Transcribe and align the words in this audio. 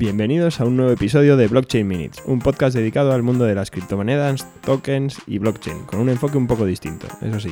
Bienvenidos 0.00 0.62
a 0.62 0.64
un 0.64 0.78
nuevo 0.78 0.92
episodio 0.92 1.36
de 1.36 1.46
Blockchain 1.46 1.86
Minutes, 1.86 2.22
un 2.24 2.38
podcast 2.38 2.74
dedicado 2.74 3.12
al 3.12 3.22
mundo 3.22 3.44
de 3.44 3.54
las 3.54 3.70
criptomonedas, 3.70 4.46
tokens 4.62 5.18
y 5.26 5.36
blockchain, 5.36 5.84
con 5.84 6.00
un 6.00 6.08
enfoque 6.08 6.38
un 6.38 6.46
poco 6.46 6.64
distinto, 6.64 7.06
eso 7.20 7.38
sí. 7.38 7.50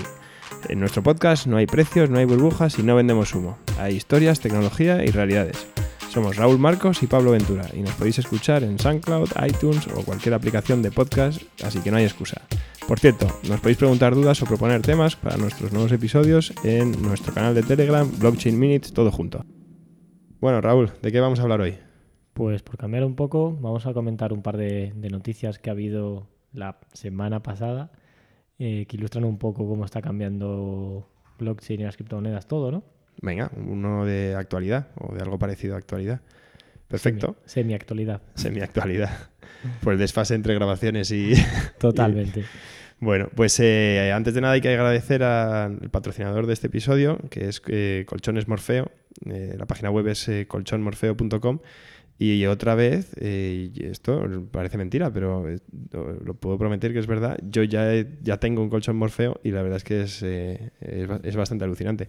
En 0.71 0.81
nuestro 0.81 1.03
podcast 1.03 1.47
no 1.47 1.59
hay 1.59 1.67
precios, 1.67 2.09
no 2.09 2.19
hay 2.19 2.25
burbujas 2.25 2.79
y 2.79 2.83
no 2.83 2.97
vendemos 2.97 3.35
humo. 3.35 3.59
Hay 3.79 3.97
historias, 3.97 4.41
tecnología 4.41 5.05
y 5.05 5.09
realidades. 5.09 5.67
Somos 6.09 6.37
Raúl 6.37 6.59
Marcos 6.59 7.03
y 7.03 7.07
Pablo 7.07 7.33
Ventura 7.33 7.67
y 7.75 7.81
nos 7.81 7.93
podéis 7.93 8.19
escuchar 8.19 8.63
en 8.63 8.79
SoundCloud, 8.79 9.29
iTunes 9.47 9.87
o 9.89 10.03
cualquier 10.03 10.33
aplicación 10.33 10.81
de 10.81 10.91
podcast, 10.91 11.43
así 11.63 11.81
que 11.81 11.91
no 11.91 11.99
hay 11.99 12.05
excusa. 12.05 12.41
Por 12.87 12.99
cierto, 12.99 13.27
nos 13.47 13.61
podéis 13.61 13.77
preguntar 13.77 14.15
dudas 14.15 14.41
o 14.41 14.47
proponer 14.47 14.81
temas 14.81 15.17
para 15.17 15.37
nuestros 15.37 15.71
nuevos 15.71 15.93
episodios 15.93 16.55
en 16.65 17.03
nuestro 17.03 17.35
canal 17.35 17.55
de 17.55 17.63
Telegram, 17.63 18.11
Blockchain 18.19 18.59
Minutes, 18.59 18.95
todo 18.95 19.11
junto. 19.11 19.45
Bueno, 20.41 20.63
Raúl, 20.63 20.93
¿de 21.03 21.13
qué 21.13 21.21
vamos 21.21 21.41
a 21.41 21.43
hablar 21.43 21.61
hoy? 21.61 21.88
Pues 22.39 22.63
por 22.63 22.77
cambiar 22.79 23.05
un 23.05 23.17
poco, 23.17 23.53
vamos 23.61 23.85
a 23.87 23.93
comentar 23.93 24.33
un 24.33 24.43
par 24.43 24.57
de, 24.57 24.93
de 24.95 25.11
noticias 25.11 25.59
que 25.59 25.71
ha 25.71 25.73
habido 25.73 26.29
la 26.53 26.79
semana 26.93 27.43
pasada 27.43 27.91
eh, 28.61 28.87
que 28.89 28.97
ilustran 28.97 29.25
un 29.25 29.39
poco 29.39 29.67
cómo 29.69 29.85
está 29.85 30.01
cambiando 30.01 31.09
blockchain 31.41 31.81
y 31.81 31.85
las 31.85 31.97
criptomonedas, 31.97 32.47
todo, 32.47 32.71
¿no? 32.71 32.85
Venga, 33.21 33.51
uno 33.57 34.05
de 34.05 34.37
actualidad 34.37 34.87
o 35.01 35.13
de 35.15 35.21
algo 35.21 35.37
parecido 35.39 35.75
a 35.75 35.79
actualidad. 35.79 36.21
Perfecto. 36.87 37.37
Semi-actualidad. 37.45 38.23
Semi-actualidad. 38.35 39.11
Pues 39.83 39.99
desfase 39.99 40.37
entre 40.37 40.55
grabaciones 40.55 41.11
y... 41.11 41.33
Totalmente. 41.81 42.41
y- 42.41 42.45
Bueno, 43.01 43.29
pues 43.35 43.59
eh, 43.59 44.13
antes 44.15 44.35
de 44.35 44.41
nada 44.41 44.53
hay 44.55 44.61
que 44.61 44.69
agradecer 44.69 45.25
al 45.25 45.91
patrocinador 45.91 46.47
de 46.47 46.53
este 46.53 46.69
episodio, 46.69 47.19
que 47.31 47.49
es 47.49 47.61
eh, 47.67 48.05
Colchones 48.07 48.47
Morfeo. 48.47 48.93
Eh, 49.27 49.57
la 49.59 49.67
página 49.67 49.91
web 49.91 50.07
es 50.07 50.31
colchonmorfeo.com. 50.47 51.59
Y 52.21 52.45
otra 52.47 52.75
vez, 52.75 53.13
eh, 53.21 53.71
y 53.73 53.85
esto 53.87 54.29
parece 54.51 54.77
mentira, 54.77 55.13
pero 55.13 55.49
eh, 55.49 55.59
lo, 55.93 56.35
puedo 56.35 56.59
prometer 56.59 56.93
que 56.93 56.99
es 56.99 57.07
verdad. 57.07 57.39
Yo 57.49 57.63
ya, 57.63 57.95
he- 57.95 58.09
ya 58.23 58.39
tengo 58.39 58.61
un 58.61 58.71
colchón 58.71 58.97
Morfeo 58.97 59.41
y 59.45 59.53
la 59.53 59.63
verdad 59.63 59.77
es 59.77 59.85
que 59.85 60.03
es, 60.03 60.23
eh, 60.25 60.71
es, 60.81 61.09
es 61.23 61.37
bastante 61.37 61.65
alucinante. 61.65 62.09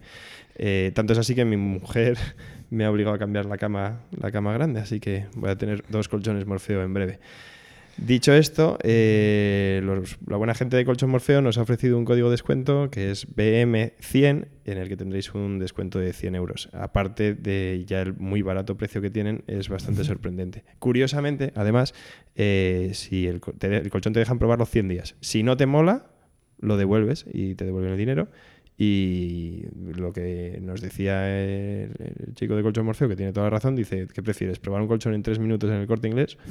Eh, 0.56 0.90
tanto 0.94 1.12
es 1.12 1.18
así 1.20 1.34
que 1.36 1.44
mi 1.44 1.56
mujer 1.56 2.18
me 2.70 2.84
ha 2.84 2.90
obligado 2.90 3.14
a 3.16 3.18
cambiar 3.20 3.46
la 3.46 3.56
cama, 3.58 4.00
la 4.20 4.32
cama 4.32 4.52
grande, 4.52 4.80
así 4.80 4.98
que 4.98 5.26
voy 5.36 5.50
a 5.50 5.56
tener 5.56 5.84
dos 5.88 6.08
colchones 6.08 6.44
Morfeo 6.46 6.82
en 6.82 6.92
breve. 6.92 7.20
Dicho 7.96 8.32
esto, 8.32 8.78
eh, 8.82 9.82
los- 9.84 10.16
la 10.26 10.36
buena 10.38 10.54
gente 10.54 10.76
de 10.76 10.84
Colchón 10.86 11.10
Morfeo 11.10 11.42
nos 11.42 11.58
ha 11.58 11.62
ofrecido 11.62 11.98
un 11.98 12.06
código 12.06 12.28
de 12.28 12.32
descuento 12.32 12.90
que 12.90 13.10
es 13.10 13.26
BM100, 13.36 14.48
en 14.64 14.78
el 14.78 14.88
que 14.88 14.96
tendréis 14.96 15.34
un 15.34 15.58
descuento 15.58 15.98
de 15.98 16.12
100 16.14 16.34
euros. 16.34 16.70
Aparte 16.72 17.34
de 17.34 17.84
ya 17.86 18.00
el 18.00 18.14
muy 18.14 18.40
barato 18.40 18.76
precio 18.78 19.02
que 19.02 19.10
tienen, 19.10 19.44
es 19.46 19.68
bastante 19.68 20.04
sorprendente. 20.04 20.64
Curiosamente, 20.78 21.52
además, 21.54 21.92
eh, 22.36 22.92
si 22.94 23.26
el, 23.26 23.40
co- 23.40 23.52
te- 23.52 23.76
el 23.76 23.90
colchón 23.90 24.14
te 24.14 24.20
dejan 24.20 24.38
probarlo 24.38 24.64
100 24.64 24.88
días. 24.88 25.14
Si 25.20 25.42
no 25.42 25.58
te 25.58 25.66
mola, 25.66 26.06
lo 26.58 26.78
devuelves 26.78 27.26
y 27.30 27.54
te 27.54 27.66
devuelven 27.66 27.92
el 27.92 27.98
dinero. 27.98 28.28
Y 28.78 29.64
lo 29.94 30.14
que 30.14 30.58
nos 30.62 30.80
decía 30.80 31.28
el, 31.38 31.90
el 32.26 32.34
chico 32.34 32.56
de 32.56 32.62
Colchón 32.62 32.86
Morfeo, 32.86 33.10
que 33.10 33.16
tiene 33.16 33.32
toda 33.34 33.46
la 33.46 33.50
razón, 33.50 33.76
dice, 33.76 34.06
¿qué 34.14 34.22
prefieres? 34.22 34.58
¿Probar 34.58 34.80
un 34.80 34.88
colchón 34.88 35.12
en 35.12 35.22
tres 35.22 35.38
minutos 35.38 35.68
en 35.68 35.76
el 35.76 35.86
corte 35.86 36.08
inglés? 36.08 36.38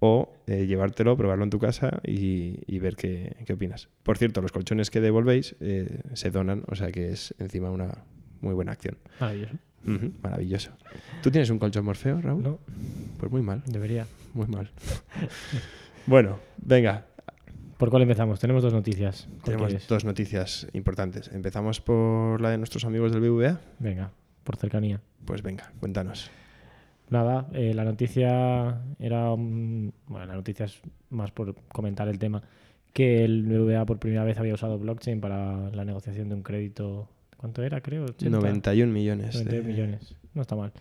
o 0.00 0.32
eh, 0.46 0.66
llevártelo, 0.66 1.16
probarlo 1.16 1.44
en 1.44 1.50
tu 1.50 1.58
casa 1.58 2.00
y, 2.04 2.60
y 2.66 2.78
ver 2.78 2.96
qué, 2.96 3.36
qué 3.46 3.54
opinas. 3.54 3.88
Por 4.02 4.18
cierto, 4.18 4.42
los 4.42 4.52
colchones 4.52 4.90
que 4.90 5.00
devolvéis 5.00 5.56
eh, 5.60 6.00
se 6.14 6.30
donan, 6.30 6.64
o 6.68 6.74
sea 6.74 6.92
que 6.92 7.10
es 7.10 7.34
encima 7.38 7.70
una 7.70 8.04
muy 8.40 8.54
buena 8.54 8.72
acción. 8.72 8.98
Maravilloso. 9.20 9.54
Maravilloso. 10.22 10.70
¿Tú 11.22 11.30
tienes 11.30 11.48
un 11.50 11.58
colchón 11.58 11.84
Morfeo, 11.84 12.20
Raúl? 12.20 12.42
No, 12.42 12.58
Pues 13.18 13.30
muy 13.30 13.40
mal, 13.42 13.62
debería. 13.66 14.06
muy 14.34 14.46
mal. 14.48 14.70
bueno, 16.06 16.38
venga, 16.58 17.06
¿Por 17.78 17.90
cuál 17.90 18.02
empezamos? 18.02 18.40
Tenemos 18.40 18.62
dos 18.62 18.72
noticias. 18.72 19.26
¿Cuál 19.28 19.42
tenemos 19.42 19.66
quieres? 19.68 19.86
dos 19.88 20.04
noticias 20.06 20.66
importantes. 20.72 21.28
Empezamos 21.28 21.82
por 21.82 22.40
la 22.40 22.48
de 22.50 22.56
nuestros 22.56 22.86
amigos 22.86 23.12
del 23.12 23.20
BVA. 23.20 23.60
Venga, 23.80 24.12
por 24.44 24.56
cercanía. 24.56 25.02
Pues 25.26 25.42
venga, 25.42 25.70
cuéntanos. 25.78 26.30
Nada, 27.10 27.46
eh, 27.52 27.72
la 27.74 27.84
noticia 27.84 28.80
era. 28.98 29.28
Bueno, 29.30 29.92
la 30.26 30.34
noticia 30.34 30.66
es 30.66 30.80
más 31.10 31.30
por 31.30 31.54
comentar 31.68 32.08
el 32.08 32.18
tema. 32.18 32.42
Que 32.92 33.24
el 33.24 33.42
BBVA 33.44 33.84
por 33.84 33.98
primera 33.98 34.24
vez 34.24 34.38
había 34.38 34.54
usado 34.54 34.78
blockchain 34.78 35.20
para 35.20 35.70
la 35.70 35.84
negociación 35.84 36.28
de 36.28 36.34
un 36.34 36.42
crédito. 36.42 37.08
¿Cuánto 37.36 37.62
era, 37.62 37.80
creo? 37.80 38.04
80. 38.04 38.30
91 38.38 38.92
millones. 38.92 39.34
92 39.34 39.64
de- 39.66 39.72
millones. 39.72 40.16
No 40.34 40.42
está 40.42 40.56
mal. 40.56 40.72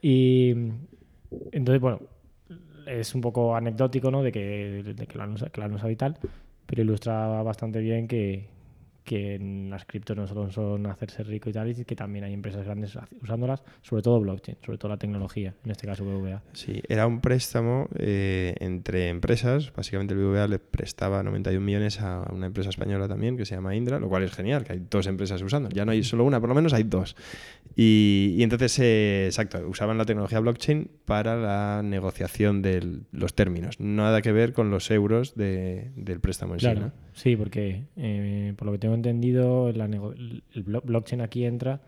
Y 0.00 0.50
entonces, 1.52 1.80
bueno, 1.80 2.00
es 2.86 3.14
un 3.14 3.20
poco 3.20 3.54
anecdótico, 3.56 4.10
¿no? 4.10 4.22
De 4.22 4.32
que, 4.32 4.82
de 4.96 5.06
que, 5.06 5.18
lo, 5.18 5.24
han 5.24 5.32
usado, 5.32 5.50
que 5.50 5.60
lo 5.60 5.66
han 5.66 5.74
usado 5.74 5.90
y 5.90 5.96
tal, 5.96 6.16
pero 6.64 6.82
ilustra 6.82 7.42
bastante 7.42 7.80
bien 7.80 8.06
que, 8.08 8.46
que 9.08 9.34
en 9.36 9.70
las 9.70 9.84
criptos 9.86 10.16
no 10.16 10.26
solo 10.26 10.50
son 10.50 10.86
hacerse 10.86 11.22
rico 11.22 11.48
y 11.48 11.52
tal, 11.54 11.70
y 11.70 11.84
que 11.84 11.96
también 11.96 12.24
hay 12.26 12.34
empresas 12.34 12.64
grandes 12.64 12.96
usándolas, 13.22 13.62
sobre 13.82 14.02
todo 14.02 14.20
blockchain, 14.20 14.58
sobre 14.64 14.76
todo 14.76 14.90
la 14.90 14.98
tecnología, 14.98 15.54
en 15.64 15.70
este 15.70 15.86
caso 15.86 16.04
BVA. 16.04 16.42
Sí, 16.52 16.82
era 16.88 17.06
un 17.06 17.20
préstamo 17.20 17.88
eh, 17.98 18.54
entre 18.60 19.08
empresas. 19.08 19.72
Básicamente 19.74 20.12
el 20.14 20.20
BBVA 20.20 20.46
le 20.48 20.58
prestaba 20.58 21.22
91 21.22 21.64
millones 21.64 22.00
a 22.00 22.28
una 22.32 22.46
empresa 22.46 22.68
española 22.70 23.08
también 23.08 23.36
que 23.38 23.44
se 23.46 23.54
llama 23.54 23.74
Indra, 23.74 23.98
lo 23.98 24.08
cual 24.08 24.22
es 24.24 24.32
genial, 24.32 24.64
que 24.64 24.74
hay 24.74 24.82
dos 24.90 25.06
empresas 25.06 25.40
usando. 25.42 25.70
Ya 25.70 25.84
no 25.86 25.92
hay 25.92 26.02
solo 26.02 26.24
una, 26.24 26.38
por 26.38 26.50
lo 26.50 26.54
menos 26.54 26.72
hay 26.74 26.82
dos. 26.84 27.16
Y, 27.76 28.34
y 28.36 28.42
entonces, 28.42 28.78
eh, 28.80 29.26
exacto, 29.26 29.66
usaban 29.68 29.98
la 29.98 30.04
tecnología 30.04 30.40
blockchain 30.40 30.90
para 31.04 31.36
la 31.36 31.82
negociación 31.82 32.60
de 32.60 33.00
los 33.12 33.34
términos. 33.34 33.78
Nada 33.78 34.20
que 34.20 34.32
ver 34.32 34.52
con 34.52 34.70
los 34.70 34.90
euros 34.90 35.34
de- 35.34 35.90
del 35.96 36.20
préstamo 36.20 36.54
en 36.54 36.58
Claro, 36.60 36.78
sí. 36.80 36.84
¿no? 36.86 36.92
sí, 37.12 37.36
porque 37.36 37.84
eh, 37.96 38.52
por 38.56 38.66
lo 38.66 38.72
que 38.72 38.78
tengo 38.78 38.94
entendido, 38.98 39.72
la 39.72 39.86
el 39.86 40.42
blo- 40.64 40.82
blockchain 40.84 41.20
aquí 41.20 41.44
entra 41.44 41.80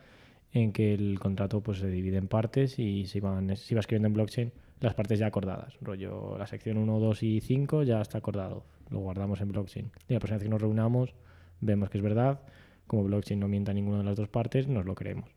en 0.53 0.73
que 0.73 0.95
el 0.95 1.19
contrato 1.21 1.61
pues 1.61 1.79
se 1.79 1.89
divide 1.89 2.17
en 2.17 2.27
partes 2.27 2.79
y 2.79 3.07
se, 3.07 3.21
van, 3.21 3.57
se 3.57 3.75
iba 3.75 3.81
escribiendo 3.81 4.09
en 4.09 4.15
blockchain 4.15 4.53
las 4.81 4.95
partes 4.95 5.19
ya 5.19 5.27
acordadas. 5.27 5.75
Rollo, 5.81 6.37
la 6.39 6.47
sección 6.47 6.79
1, 6.79 6.99
2 6.99 7.23
y 7.23 7.41
5 7.41 7.83
ya 7.83 8.01
está 8.01 8.19
acordado. 8.19 8.65
Lo 8.91 8.99
guardamos 9.01 9.41
en 9.41 9.49
blockchain. 9.49 9.91
Y 10.09 10.15
la 10.15 10.19
próxima 10.19 10.39
vez 10.39 10.45
que 10.45 10.49
nos 10.51 10.61
reunamos, 10.61 11.15
vemos 11.61 11.91
que 11.91 11.99
es 11.99 12.03
verdad. 12.03 12.41
Como 12.87 13.05
blockchain 13.05 13.39
no 13.39 13.47
mienta 13.47 13.73
ninguna 13.73 13.99
de 13.99 14.05
las 14.05 14.17
dos 14.17 14.29
partes, 14.29 14.67
nos 14.67 14.85
lo 14.87 14.95
creemos. 14.95 15.31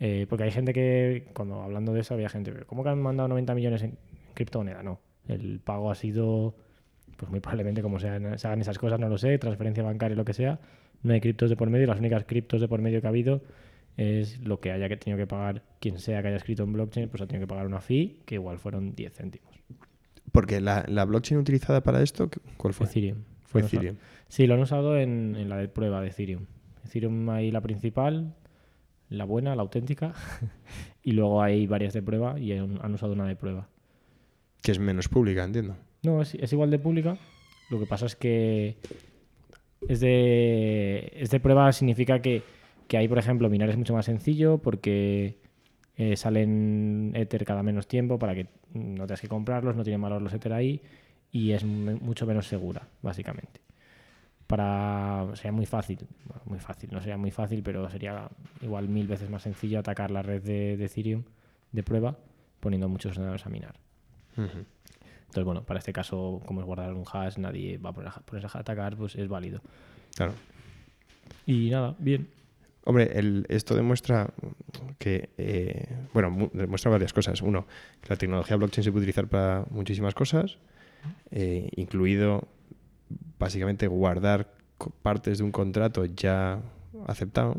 Eh, 0.00 0.26
porque 0.28 0.44
hay 0.44 0.50
gente 0.50 0.72
que, 0.72 1.28
cuando 1.32 1.62
hablando 1.62 1.92
de 1.94 2.00
eso, 2.00 2.12
había 2.14 2.28
gente, 2.28 2.52
¿cómo 2.66 2.82
que 2.82 2.90
han 2.90 3.00
mandado 3.00 3.28
90 3.28 3.54
millones 3.54 3.82
en 3.82 3.96
criptomoneda? 4.34 4.82
No. 4.82 5.00
El 5.28 5.60
pago 5.60 5.90
ha 5.90 5.94
sido 5.94 6.54
pues 7.16 7.30
muy 7.30 7.38
probablemente 7.40 7.82
como 7.82 8.00
sean, 8.00 8.36
se 8.36 8.46
hagan 8.48 8.60
esas 8.62 8.78
cosas, 8.78 8.98
no 8.98 9.08
lo 9.08 9.16
sé, 9.16 9.38
transferencia 9.38 9.84
bancaria, 9.84 10.16
lo 10.16 10.24
que 10.24 10.32
sea, 10.34 10.58
no 11.02 11.12
hay 11.12 11.20
criptos 11.20 11.50
de 11.50 11.56
por 11.56 11.70
medio, 11.70 11.86
las 11.86 11.98
únicas 11.98 12.24
criptos 12.24 12.60
de 12.60 12.68
por 12.68 12.80
medio 12.80 13.00
que 13.00 13.06
ha 13.06 13.10
habido 13.10 13.42
es 13.96 14.40
lo 14.40 14.60
que 14.60 14.72
haya 14.72 14.88
que 14.88 14.96
tenido 14.96 15.18
que 15.18 15.26
pagar 15.26 15.62
quien 15.80 15.98
sea 15.98 16.22
que 16.22 16.28
haya 16.28 16.36
escrito 16.36 16.62
en 16.62 16.72
blockchain, 16.72 17.08
pues 17.08 17.22
ha 17.22 17.26
tenido 17.26 17.46
que 17.46 17.50
pagar 17.50 17.66
una 17.66 17.80
fee 17.80 18.20
que 18.24 18.36
igual 18.36 18.58
fueron 18.58 18.94
10 18.94 19.12
céntimos. 19.12 19.54
Porque 20.30 20.60
la, 20.60 20.84
la 20.88 21.04
blockchain 21.04 21.38
utilizada 21.38 21.82
para 21.82 22.02
esto, 22.02 22.30
¿cuál 22.56 22.72
fue? 22.72 22.86
Ethereum. 22.86 23.18
Fue 23.42 23.60
Ethereum. 23.60 23.96
Sí, 24.28 24.46
lo 24.46 24.54
han 24.54 24.60
usado 24.60 24.96
en, 24.96 25.36
en 25.36 25.48
la 25.48 25.58
de 25.58 25.68
prueba 25.68 26.00
de 26.00 26.08
Ethereum. 26.08 26.46
Ethereum 26.86 27.28
hay 27.28 27.50
la 27.50 27.60
principal, 27.60 28.34
la 29.10 29.24
buena, 29.24 29.54
la 29.54 29.62
auténtica, 29.62 30.14
y 31.02 31.12
luego 31.12 31.42
hay 31.42 31.66
varias 31.66 31.92
de 31.92 32.02
prueba 32.02 32.38
y 32.40 32.52
han, 32.52 32.78
han 32.82 32.94
usado 32.94 33.12
una 33.12 33.26
de 33.26 33.36
prueba. 33.36 33.68
Que 34.62 34.72
es 34.72 34.78
menos 34.78 35.08
pública, 35.08 35.44
entiendo. 35.44 35.76
No, 36.02 36.22
es, 36.22 36.34
es 36.34 36.52
igual 36.52 36.70
de 36.70 36.78
pública. 36.78 37.18
Lo 37.68 37.78
que 37.78 37.86
pasa 37.86 38.06
es 38.06 38.16
que 38.16 38.76
es 39.88 40.00
de, 40.00 41.12
es 41.16 41.30
de 41.30 41.40
prueba 41.40 41.72
significa 41.72 42.20
que, 42.20 42.42
que 42.88 42.96
ahí, 42.96 43.08
por 43.08 43.18
ejemplo, 43.18 43.48
minar 43.50 43.68
es 43.70 43.76
mucho 43.76 43.94
más 43.94 44.06
sencillo 44.06 44.58
porque 44.58 45.36
eh, 45.96 46.16
salen 46.16 47.12
Ether 47.14 47.44
cada 47.44 47.62
menos 47.62 47.86
tiempo 47.86 48.18
para 48.18 48.34
que 48.34 48.46
no 48.74 49.06
tengas 49.06 49.20
que 49.20 49.28
comprarlos, 49.28 49.76
no 49.76 49.84
tienen 49.84 50.00
valor 50.02 50.22
los 50.22 50.32
Ether 50.32 50.52
ahí 50.52 50.80
y 51.30 51.52
es 51.52 51.64
mu- 51.64 51.98
mucho 52.00 52.26
menos 52.26 52.46
segura, 52.46 52.88
básicamente. 53.02 53.60
Para, 54.46 55.28
sería 55.34 55.52
muy 55.52 55.64
fácil, 55.66 55.98
bueno, 56.26 56.42
muy 56.44 56.58
fácil, 56.58 56.90
no 56.92 57.00
sería 57.00 57.16
muy 57.16 57.30
fácil, 57.30 57.62
pero 57.62 57.88
sería 57.88 58.28
igual 58.60 58.88
mil 58.88 59.06
veces 59.08 59.30
más 59.30 59.42
sencillo 59.42 59.78
atacar 59.78 60.10
la 60.10 60.20
red 60.22 60.42
de, 60.42 60.76
de 60.76 60.84
Ethereum 60.84 61.22
de 61.72 61.82
prueba 61.82 62.18
poniendo 62.60 62.86
muchos 62.88 63.12
ordenadores 63.12 63.46
a 63.46 63.48
minar. 63.50 63.74
Ujú. 64.36 64.64
Entonces, 65.32 65.46
bueno, 65.46 65.62
para 65.64 65.78
este 65.78 65.94
caso, 65.94 66.42
como 66.44 66.60
es 66.60 66.66
guardar 66.66 66.92
un 66.92 67.04
hash, 67.10 67.38
nadie 67.38 67.78
va 67.78 67.88
a 67.88 67.92
poner 67.94 68.10
a, 68.10 68.20
ponerse 68.20 68.54
a 68.54 68.60
atacar, 68.60 68.98
pues 68.98 69.14
es 69.14 69.28
válido. 69.28 69.62
Claro. 70.14 70.34
Y 71.46 71.70
nada, 71.70 71.96
bien. 71.98 72.28
Hombre, 72.84 73.18
el- 73.18 73.46
esto 73.48 73.74
demuestra 73.74 74.28
que, 74.98 75.30
eh, 75.38 75.88
bueno, 76.12 76.30
mu- 76.30 76.50
demuestra 76.52 76.90
varias 76.90 77.14
cosas. 77.14 77.40
Uno, 77.40 77.66
que 78.02 78.10
la 78.10 78.16
tecnología 78.16 78.56
blockchain 78.56 78.84
se 78.84 78.92
puede 78.92 79.04
utilizar 79.04 79.26
para 79.26 79.64
muchísimas 79.70 80.12
cosas, 80.14 80.58
eh, 81.30 81.70
incluido 81.76 82.46
básicamente 83.38 83.86
guardar 83.86 84.52
partes 85.00 85.38
de 85.38 85.44
un 85.44 85.50
contrato 85.52 86.04
ya 86.04 86.60
aceptado. 87.06 87.56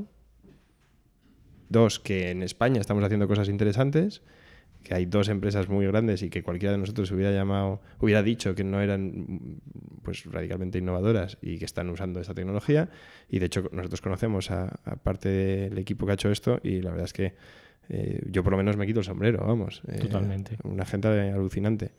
Dos, 1.70 2.00
que 2.00 2.30
en 2.30 2.44
España 2.44 2.80
estamos 2.80 3.04
haciendo 3.04 3.28
cosas 3.28 3.50
interesantes. 3.50 4.22
Que 4.84 4.94
hay 4.94 5.06
dos 5.06 5.30
empresas 5.30 5.70
muy 5.70 5.88
grandes 5.88 6.22
y 6.22 6.30
que 6.30 6.44
cualquiera 6.44 6.74
de 6.74 6.78
nosotros 6.78 7.10
hubiera 7.12 7.32
llamado, 7.32 7.82
hubiera 8.00 8.22
dicho 8.22 8.54
que 8.54 8.64
no 8.64 8.82
eran 8.82 9.62
pues 10.04 10.26
radicalmente 10.26 10.78
innovadoras 10.78 11.38
y 11.42 11.58
que 11.58 11.66
están 11.66 11.90
usando 11.90 12.20
esta 12.20 12.34
tecnología. 12.34 12.90
Y 13.30 13.40
de 13.40 13.46
hecho 13.46 13.70
nosotros 13.72 14.02
conocemos 14.02 14.52
a, 14.52 14.68
parte 15.04 15.30
del 15.30 15.78
equipo 15.78 16.06
que 16.06 16.12
ha 16.12 16.16
hecho 16.16 16.30
esto 16.30 16.60
y 16.64 16.82
la 16.82 16.92
verdad 16.92 17.06
es 17.06 17.14
que 17.14 17.34
eh, 17.90 18.22
yo 18.30 18.44
por 18.44 18.52
lo 18.52 18.58
menos 18.58 18.78
me 18.78 18.86
quito 18.86 19.00
el 19.00 19.06
sombrero, 19.06 19.46
vamos. 19.46 19.82
Eh, 19.88 20.00
Totalmente. 20.00 20.58
Una 20.64 20.86
gente 20.86 21.08
alucinante. 21.08 21.92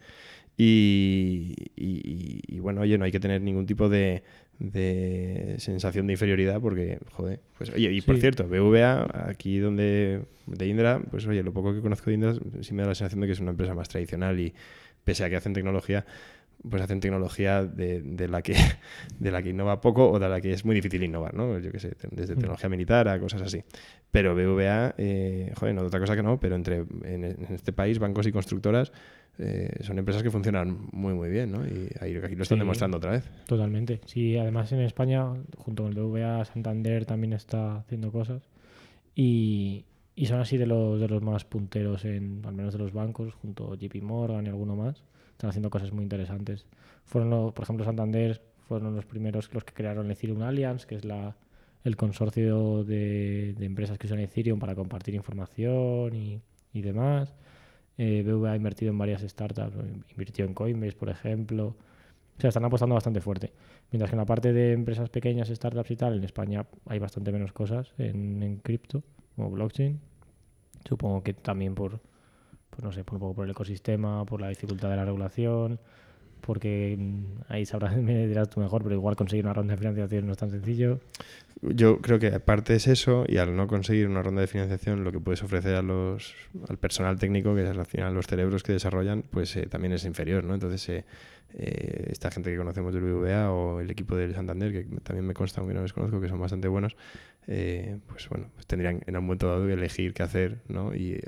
Y, 0.56 1.54
y, 1.74 2.60
bueno, 2.60 2.82
oye, 2.82 2.96
no 2.96 3.04
hay 3.04 3.10
que 3.10 3.18
tener 3.18 3.42
ningún 3.42 3.66
tipo 3.66 3.88
de, 3.88 4.22
de 4.60 5.56
sensación 5.58 6.06
de 6.06 6.12
inferioridad 6.12 6.60
porque, 6.60 7.00
joder, 7.12 7.40
pues 7.58 7.70
oye, 7.70 7.92
y 7.92 8.00
por 8.00 8.18
cierto, 8.18 8.46
BVA, 8.46 9.28
aquí 9.28 9.58
donde, 9.58 10.22
de 10.46 10.66
Indra, 10.68 11.00
pues 11.10 11.26
oye, 11.26 11.42
lo 11.42 11.52
poco 11.52 11.74
que 11.74 11.80
conozco 11.80 12.10
de 12.10 12.14
Indra 12.14 12.34
sí 12.60 12.72
me 12.72 12.82
da 12.82 12.88
la 12.88 12.94
sensación 12.94 13.20
de 13.20 13.26
que 13.26 13.32
es 13.32 13.40
una 13.40 13.50
empresa 13.50 13.74
más 13.74 13.88
tradicional 13.88 14.38
y 14.38 14.54
pese 15.02 15.24
a 15.24 15.30
que 15.30 15.36
hacen 15.36 15.54
tecnología, 15.54 16.06
pues 16.68 16.82
hacen 16.82 17.00
tecnología 17.00 17.64
de, 17.64 18.00
de, 18.02 18.28
la 18.28 18.42
que 18.42 18.54
de 19.18 19.30
la 19.30 19.42
que 19.42 19.50
innova 19.50 19.80
poco 19.80 20.10
o 20.10 20.18
de 20.18 20.28
la 20.28 20.40
que 20.40 20.52
es 20.52 20.64
muy 20.64 20.74
difícil 20.74 21.02
innovar, 21.02 21.34
¿no? 21.34 21.58
Yo 21.58 21.70
qué 21.70 21.78
sé, 21.78 21.96
desde 22.10 22.34
mm. 22.34 22.38
tecnología 22.38 22.68
militar 22.68 23.08
a 23.08 23.18
cosas 23.18 23.42
así. 23.42 23.62
Pero 24.10 24.34
BVA, 24.34 24.94
eh, 24.96 25.52
joder, 25.56 25.74
no 25.74 25.82
otra 25.82 26.00
cosa 26.00 26.14
que 26.16 26.22
no, 26.22 26.38
pero 26.38 26.54
entre 26.54 26.84
en, 27.04 27.24
este 27.50 27.72
país, 27.72 27.98
bancos 27.98 28.26
y 28.26 28.32
constructoras 28.32 28.92
eh, 29.38 29.70
son 29.80 29.98
empresas 29.98 30.22
que 30.22 30.30
funcionan 30.30 30.88
muy 30.92 31.14
muy 31.14 31.28
bien, 31.28 31.50
¿no? 31.50 31.66
Y 31.66 31.90
ahí, 32.00 32.16
aquí 32.16 32.36
lo 32.36 32.44
están 32.44 32.60
demostrando 32.60 32.98
otra 32.98 33.10
vez. 33.10 33.28
Totalmente. 33.46 34.00
Sí, 34.06 34.36
además 34.36 34.70
en 34.72 34.80
España, 34.80 35.26
junto 35.58 35.82
con 35.82 35.92
el 35.92 35.98
BVA, 35.98 36.44
Santander 36.44 37.04
también 37.04 37.32
está 37.32 37.78
haciendo 37.78 38.12
cosas. 38.12 38.42
Y, 39.16 39.84
y 40.16 40.26
son 40.26 40.40
así 40.40 40.56
de 40.56 40.66
los, 40.66 41.00
de 41.00 41.08
los 41.08 41.22
más 41.22 41.44
punteros, 41.44 42.04
en, 42.04 42.42
al 42.44 42.54
menos 42.54 42.72
de 42.72 42.78
los 42.78 42.92
bancos, 42.92 43.34
junto 43.34 43.72
a 43.72 43.76
JP 43.76 44.02
Morgan 44.02 44.46
y 44.46 44.48
alguno 44.48 44.76
más. 44.76 45.02
Están 45.32 45.50
haciendo 45.50 45.70
cosas 45.70 45.92
muy 45.92 46.04
interesantes. 46.04 46.66
Fueron, 47.04 47.52
por 47.52 47.64
ejemplo, 47.64 47.84
Santander 47.84 48.40
fueron 48.68 48.94
los 48.94 49.04
primeros 49.04 49.52
los 49.52 49.64
que 49.64 49.74
crearon 49.74 50.10
Ethereum 50.10 50.42
Alliance, 50.42 50.86
que 50.86 50.94
es 50.94 51.04
la, 51.04 51.36
el 51.82 51.96
consorcio 51.96 52.84
de, 52.84 53.54
de 53.58 53.66
empresas 53.66 53.98
que 53.98 54.06
usan 54.06 54.20
Ethereum 54.20 54.58
para 54.58 54.74
compartir 54.74 55.14
información 55.14 56.14
y, 56.14 56.40
y 56.72 56.82
demás. 56.82 57.34
Eh, 57.98 58.24
ha 58.48 58.56
invertido 58.56 58.90
en 58.90 58.98
varias 58.98 59.22
startups, 59.22 59.76
invirtió 60.10 60.44
en 60.44 60.54
Coinbase, 60.54 60.96
por 60.96 61.10
ejemplo. 61.10 61.76
O 62.36 62.40
sea, 62.40 62.48
están 62.48 62.64
apostando 62.64 62.94
bastante 62.94 63.20
fuerte. 63.20 63.52
Mientras 63.90 64.10
que 64.10 64.16
en 64.16 64.18
la 64.18 64.26
parte 64.26 64.52
de 64.52 64.72
empresas 64.72 65.08
pequeñas, 65.10 65.48
startups 65.48 65.90
y 65.90 65.96
tal, 65.96 66.16
en 66.16 66.24
España 66.24 66.66
hay 66.86 66.98
bastante 66.98 67.30
menos 67.32 67.52
cosas 67.52 67.92
en, 67.98 68.42
en 68.42 68.56
cripto, 68.56 69.04
como 69.36 69.50
blockchain. 69.50 70.00
Supongo 70.88 71.22
que 71.22 71.34
también 71.34 71.74
por, 71.74 72.00
por, 72.70 72.84
no 72.84 72.92
sé, 72.92 73.04
por 73.04 73.14
un 73.14 73.20
poco 73.20 73.34
por 73.34 73.44
el 73.44 73.50
ecosistema, 73.52 74.24
por 74.24 74.40
la 74.40 74.48
dificultad 74.48 74.90
de 74.90 74.96
la 74.96 75.04
regulación, 75.04 75.78
porque 76.40 76.96
mm, 76.98 77.52
ahí 77.52 77.64
sabrás, 77.66 77.96
me 78.02 78.26
dirás 78.26 78.50
tú 78.50 78.60
mejor, 78.60 78.82
pero 78.82 78.94
igual 78.94 79.16
conseguir 79.16 79.44
una 79.44 79.54
ronda 79.54 79.72
de 79.72 79.78
financiación 79.78 80.26
no 80.26 80.32
es 80.32 80.38
tan 80.38 80.50
sencillo. 80.50 81.00
Yo 81.62 81.98
creo 81.98 82.18
que 82.18 82.28
aparte 82.28 82.74
es 82.74 82.86
eso, 82.86 83.24
y 83.26 83.38
al 83.38 83.56
no 83.56 83.66
conseguir 83.66 84.06
una 84.08 84.22
ronda 84.22 84.42
de 84.42 84.46
financiación, 84.46 85.02
lo 85.02 85.12
que 85.12 85.20
puedes 85.20 85.42
ofrecer 85.42 85.76
a 85.76 85.82
los, 85.82 86.34
al 86.68 86.76
personal 86.76 87.18
técnico, 87.18 87.54
que 87.54 87.62
es 87.62 87.70
al 87.70 87.86
final 87.86 88.12
los 88.12 88.26
cerebros 88.26 88.62
que 88.62 88.72
desarrollan, 88.72 89.22
pues 89.22 89.56
eh, 89.56 89.66
también 89.66 89.94
es 89.94 90.04
inferior, 90.04 90.44
¿no? 90.44 90.52
Entonces, 90.54 90.86
eh, 90.90 91.04
eh, 91.56 92.08
esta 92.10 92.30
gente 92.30 92.50
que 92.50 92.56
conocemos 92.56 92.92
del 92.92 93.04
BBVA 93.04 93.52
o 93.52 93.80
el 93.80 93.90
equipo 93.90 94.16
del 94.16 94.34
Santander, 94.34 94.72
que 94.72 94.84
también 95.00 95.26
me 95.26 95.34
consta, 95.34 95.60
aunque 95.60 95.74
no 95.74 95.82
les 95.82 95.92
conozco, 95.92 96.20
que 96.20 96.28
son 96.28 96.40
bastante 96.40 96.66
buenos, 96.66 96.96
eh, 97.46 97.98
pues 98.08 98.28
bueno, 98.28 98.48
pues 98.54 98.66
tendrían 98.66 99.02
en 99.06 99.16
un 99.16 99.24
momento 99.24 99.48
dado 99.48 99.66
que 99.66 99.74
elegir 99.74 100.14
qué 100.14 100.24
hacer, 100.24 100.62
¿no? 100.68 100.94
Y 100.94 101.12
eh, 101.12 101.20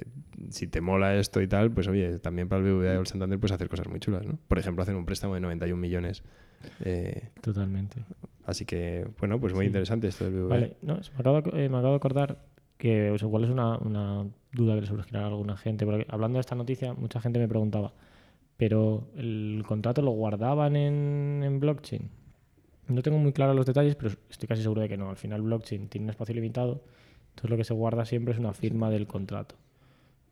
si 0.50 0.66
te 0.66 0.80
mola 0.80 1.14
esto 1.16 1.40
y 1.40 1.46
tal, 1.46 1.70
pues 1.70 1.86
oye, 1.86 2.18
también 2.18 2.48
para 2.48 2.60
el 2.60 2.72
BBVA 2.72 2.98
o 2.98 3.00
el 3.00 3.06
Santander 3.06 3.38
puedes 3.38 3.52
hacer 3.52 3.68
cosas 3.68 3.88
muy 3.88 4.00
chulas, 4.00 4.26
¿no? 4.26 4.38
Por 4.48 4.58
ejemplo, 4.58 4.82
hacer 4.82 4.96
un 4.96 5.04
préstamo 5.04 5.34
de 5.34 5.40
91 5.40 5.80
millones. 5.80 6.24
Totalmente. 7.40 8.04
Así 8.44 8.64
que, 8.64 9.06
bueno, 9.20 9.38
pues 9.38 9.54
muy 9.54 9.66
interesante 9.66 10.08
esto 10.08 10.24
del 10.24 10.34
BBVA. 10.34 10.48
Vale, 10.48 10.76
no, 10.82 10.94
me, 10.94 11.20
acabo, 11.20 11.42
me 11.52 11.66
acabo 11.66 11.90
de 11.90 11.96
acordar 11.96 12.38
que 12.78 13.16
igual 13.20 13.44
es 13.44 13.50
una, 13.50 13.78
una 13.78 14.26
duda 14.52 14.74
que 14.74 14.80
le 14.82 14.86
surgirá 14.86 15.22
a 15.22 15.26
alguna 15.26 15.56
gente, 15.56 15.86
porque 15.86 16.06
hablando 16.08 16.38
de 16.38 16.40
esta 16.40 16.54
noticia, 16.54 16.94
mucha 16.94 17.20
gente 17.20 17.38
me 17.38 17.48
preguntaba, 17.48 17.92
pero 18.56 19.08
el 19.16 19.62
contrato 19.66 20.02
lo 20.02 20.12
guardaban 20.12 20.76
en, 20.76 21.42
en 21.44 21.60
blockchain. 21.60 22.10
No 22.88 23.02
tengo 23.02 23.18
muy 23.18 23.32
claro 23.32 23.52
los 23.54 23.66
detalles, 23.66 23.96
pero 23.96 24.14
estoy 24.30 24.48
casi 24.48 24.62
seguro 24.62 24.80
de 24.80 24.88
que 24.88 24.96
no. 24.96 25.10
Al 25.10 25.16
final 25.16 25.42
blockchain 25.42 25.88
tiene 25.88 26.04
un 26.04 26.10
espacio 26.10 26.34
limitado, 26.34 26.82
entonces 27.30 27.50
lo 27.50 27.56
que 27.56 27.64
se 27.64 27.74
guarda 27.74 28.04
siempre 28.04 28.32
es 28.32 28.38
una 28.38 28.52
firma 28.52 28.90
del 28.90 29.06
contrato. 29.06 29.56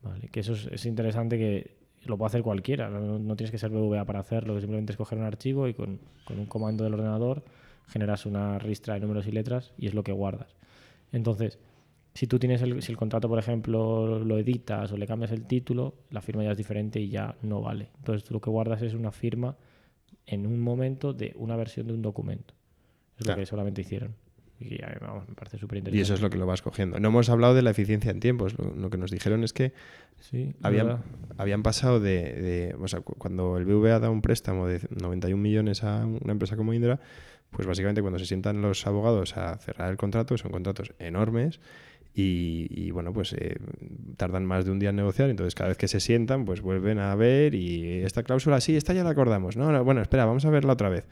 Vale, 0.02 0.28
que 0.28 0.40
eso 0.40 0.52
es, 0.52 0.86
interesante 0.86 1.38
que 1.38 1.76
lo 2.04 2.18
puede 2.18 2.28
hacer 2.28 2.42
cualquiera, 2.42 2.90
no, 2.90 3.36
tienes 3.36 3.50
que 3.50 3.58
ser 3.58 3.70
BVA 3.70 4.04
para 4.04 4.20
hacerlo, 4.20 4.58
simplemente 4.60 4.92
es 4.92 4.98
coger 4.98 5.18
un 5.18 5.24
archivo 5.24 5.66
y 5.66 5.72
con, 5.72 5.98
con, 6.26 6.38
un 6.38 6.44
comando 6.44 6.84
del 6.84 6.92
ordenador 6.92 7.42
generas 7.88 8.26
una 8.26 8.58
ristra 8.58 8.94
de 8.94 9.00
números 9.00 9.26
y 9.26 9.32
letras 9.32 9.72
y 9.78 9.86
es 9.86 9.94
lo 9.94 10.04
que 10.04 10.12
guardas. 10.12 10.54
Entonces, 11.12 11.58
si 12.14 12.28
tú 12.28 12.38
tienes 12.38 12.62
el, 12.62 12.80
si 12.80 12.92
el 12.92 12.96
contrato, 12.96 13.28
por 13.28 13.38
ejemplo, 13.40 14.20
lo 14.20 14.38
editas 14.38 14.92
o 14.92 14.96
le 14.96 15.06
cambias 15.06 15.32
el 15.32 15.46
título, 15.46 15.94
la 16.10 16.20
firma 16.20 16.44
ya 16.44 16.52
es 16.52 16.56
diferente 16.56 17.00
y 17.00 17.08
ya 17.08 17.36
no 17.42 17.60
vale. 17.60 17.90
Entonces 17.98 18.22
tú 18.22 18.34
lo 18.34 18.40
que 18.40 18.50
guardas 18.50 18.82
es 18.82 18.94
una 18.94 19.10
firma 19.10 19.56
en 20.26 20.46
un 20.46 20.60
momento 20.60 21.12
de 21.12 21.34
una 21.36 21.56
versión 21.56 21.88
de 21.88 21.92
un 21.92 22.02
documento. 22.02 22.54
Es 23.18 23.26
lo 23.26 23.34
que 23.34 23.46
solamente 23.46 23.80
hicieron. 23.80 24.14
Y 24.60 24.78
me 24.78 25.34
parece 25.34 25.58
súper 25.58 25.78
interesante. 25.78 25.98
Y 25.98 26.00
eso 26.00 26.14
es 26.14 26.20
lo 26.20 26.30
que 26.30 26.38
lo 26.38 26.46
vas 26.46 26.62
cogiendo. 26.62 27.00
No 27.00 27.08
hemos 27.08 27.28
hablado 27.28 27.54
de 27.54 27.62
la 27.62 27.70
eficiencia 27.70 28.12
en 28.12 28.20
tiempos. 28.20 28.54
Lo, 28.58 28.88
que 28.88 28.96
nos 28.96 29.10
dijeron 29.10 29.42
es 29.42 29.52
que 29.52 29.72
sí, 30.20 30.54
habían, 30.62 31.02
habían 31.36 31.64
pasado 31.64 31.98
de, 31.98 32.74
O 32.80 32.86
sea, 32.86 33.00
cuando 33.00 33.58
el 33.58 33.64
BVA 33.64 33.98
da 33.98 34.10
un 34.10 34.22
préstamo 34.22 34.68
de 34.68 34.80
91 34.90 35.40
millones 35.40 35.82
a 35.82 36.06
una 36.06 36.32
empresa 36.32 36.56
como 36.56 36.72
Indra, 36.72 37.00
pues 37.50 37.66
básicamente 37.66 38.00
cuando 38.00 38.18
se 38.18 38.26
sientan 38.26 38.62
los 38.62 38.86
abogados 38.86 39.36
a 39.36 39.58
cerrar 39.58 39.90
el 39.90 39.96
contrato, 39.96 40.38
son 40.38 40.52
contratos 40.52 40.94
enormes 41.00 41.60
y, 42.16 42.92
bueno, 42.92 43.12
pues 43.12 43.32
eh, 43.32 43.56
tardan 44.16 44.44
más 44.46 44.64
de 44.64 44.70
un 44.70 44.78
día 44.78 44.90
en 44.90 44.96
negociar, 44.96 45.30
entonces 45.30 45.56
cada 45.56 45.68
vez 45.68 45.78
que 45.78 45.88
se 45.88 45.98
sientan, 45.98 46.44
pues 46.44 46.60
vuelven 46.60 47.00
a 47.00 47.12
ver 47.16 47.56
y 47.56 48.02
esta 48.02 48.22
cláusula, 48.22 48.60
sí, 48.60 48.76
esta 48.76 48.92
ya 48.92 49.02
la 49.02 49.10
acordamos, 49.10 49.56
no, 49.56 49.82
bueno, 49.82 50.00
espera, 50.00 50.24
vamos 50.24 50.44
a 50.44 50.50
verla 50.50 50.74
otra 50.74 50.88
vez. 50.88 51.06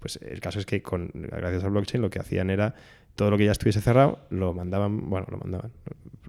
Pues 0.00 0.18
el 0.22 0.40
caso 0.40 0.58
es 0.58 0.66
que 0.66 0.82
con, 0.82 1.10
gracias 1.14 1.64
al 1.64 1.70
blockchain 1.70 2.02
lo 2.02 2.10
que 2.10 2.18
hacían 2.18 2.50
era 2.50 2.74
todo 3.14 3.30
lo 3.30 3.38
que 3.38 3.46
ya 3.46 3.52
estuviese 3.52 3.80
cerrado, 3.80 4.18
lo 4.28 4.52
mandaban, 4.52 5.08
bueno, 5.08 5.26
lo 5.30 5.38
mandaban, 5.38 5.72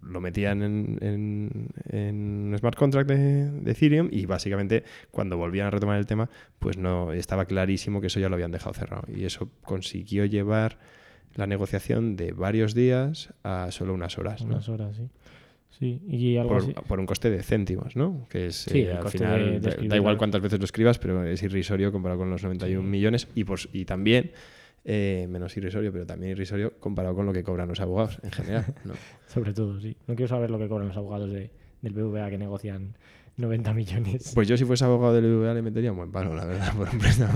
lo 0.02 0.22
metían 0.22 0.64
en, 0.64 1.70
un 1.92 2.56
smart 2.58 2.78
contract 2.78 3.10
de, 3.10 3.52
de, 3.52 3.72
Ethereum 3.72 4.08
y 4.12 4.26
básicamente 4.28 4.86
cuando 5.12 5.36
volvían 5.36 5.68
a 5.68 5.72
retomar 5.72 5.98
el 5.98 6.06
tema, 6.06 6.30
pues 6.60 6.78
no 6.78 7.12
estaba 7.12 7.44
clarísimo 7.44 8.00
que 8.00 8.08
eso 8.08 8.22
ya 8.22 8.30
lo 8.30 8.36
habían 8.36 8.52
dejado 8.52 8.74
cerrado 8.74 9.04
y 9.14 9.26
eso 9.26 9.50
consiguió 9.64 10.24
llevar 10.24 10.78
la 11.36 11.48
negociación 11.48 12.16
de 12.16 12.32
varios 12.32 12.74
días 12.74 13.34
a 13.44 13.72
solo 13.72 13.94
unas 13.94 14.18
horas. 14.18 14.42
Unas 14.42 14.68
horas, 14.70 14.96
sí. 14.96 15.10
Sí, 15.78 16.02
y 16.08 16.38
algo 16.38 16.54
por, 16.54 16.62
así. 16.62 16.74
por, 16.88 17.00
un 17.02 17.06
coste 17.06 17.30
de 17.30 17.44
céntimos, 17.44 17.98
¿no? 17.98 18.28
Que 18.30 18.48
es, 18.48 18.56
sí, 18.56 18.82
eh, 18.82 18.94
al 18.94 19.10
final, 19.10 19.62
da 19.62 19.96
igual 19.98 20.18
cuántas 20.18 20.42
veces 20.42 20.58
lo 20.58 20.64
escribas, 20.64 21.00
pero 21.00 21.26
es 21.26 21.44
irrisorio 21.44 21.92
comparado 21.92 22.20
con 22.20 22.30
los 22.30 22.42
91 22.42 22.82
millones 22.82 23.28
y, 23.36 23.44
por, 23.44 23.60
y 23.74 23.84
también, 23.84 24.32
eh, 24.86 25.28
menos 25.30 25.58
irrisorio, 25.58 25.92
pero 25.92 26.06
también 26.06 26.32
irrisorio 26.32 26.80
comparado 26.80 27.14
con 27.14 27.26
lo 27.26 27.34
que 27.34 27.44
cobran 27.44 27.68
los 27.68 27.82
abogados 27.82 28.20
en 28.24 28.32
general. 28.32 28.74
¿no? 28.86 28.94
Sobre 29.28 29.54
todo, 29.54 29.82
sí. 29.82 29.98
No 30.08 30.16
quiero 30.16 30.30
saber 30.30 30.50
lo 30.50 30.58
que 30.58 30.70
cobran 30.70 30.88
los 30.88 30.96
abogados 30.96 31.30
de, 31.30 31.52
del 31.82 31.94
BVA 31.94 32.30
que 32.30 32.38
negocian 32.38 32.96
90 33.38 33.74
millones. 33.74 34.32
Pues 34.34 34.48
yo 34.48 34.58
si 34.58 34.66
fuese 34.66 34.86
abogado 34.86 35.14
del 35.14 35.26
BBVA 35.26 35.54
le 35.54 35.62
metería 35.62 35.92
un 35.92 35.98
buen 35.98 36.12
palo, 36.12 36.36
la 36.36 36.46
verdad, 36.46 36.74
por 36.76 36.90
un 36.90 37.00
préstamo. 37.00 37.34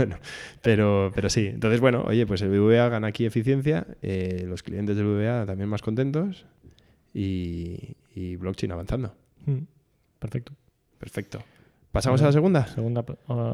Pero, 0.62 1.12
pero 1.14 1.30
sí, 1.30 1.48
entonces 1.48 1.82
bueno, 1.82 2.04
oye, 2.08 2.26
pues 2.26 2.42
el 2.42 2.50
BBVA 2.50 2.90
gana 2.90 3.08
aquí 3.08 3.26
eficiencia, 3.26 3.86
eh, 4.02 4.46
los 4.48 4.64
clientes 4.64 4.96
del 4.96 5.06
BBVA 5.06 5.46
también 5.46 5.70
más 5.70 5.82
contentos 5.82 6.46
y, 7.14 7.96
blockchain 8.38 8.72
avanzando. 8.72 9.16
Mm, 9.46 9.64
perfecto. 10.20 10.54
Perfecto. 11.00 11.44
¿Pasamos 11.92 12.22
a 12.22 12.26
la 12.26 12.32
segunda? 12.32 12.68
Segunda, 12.68 13.04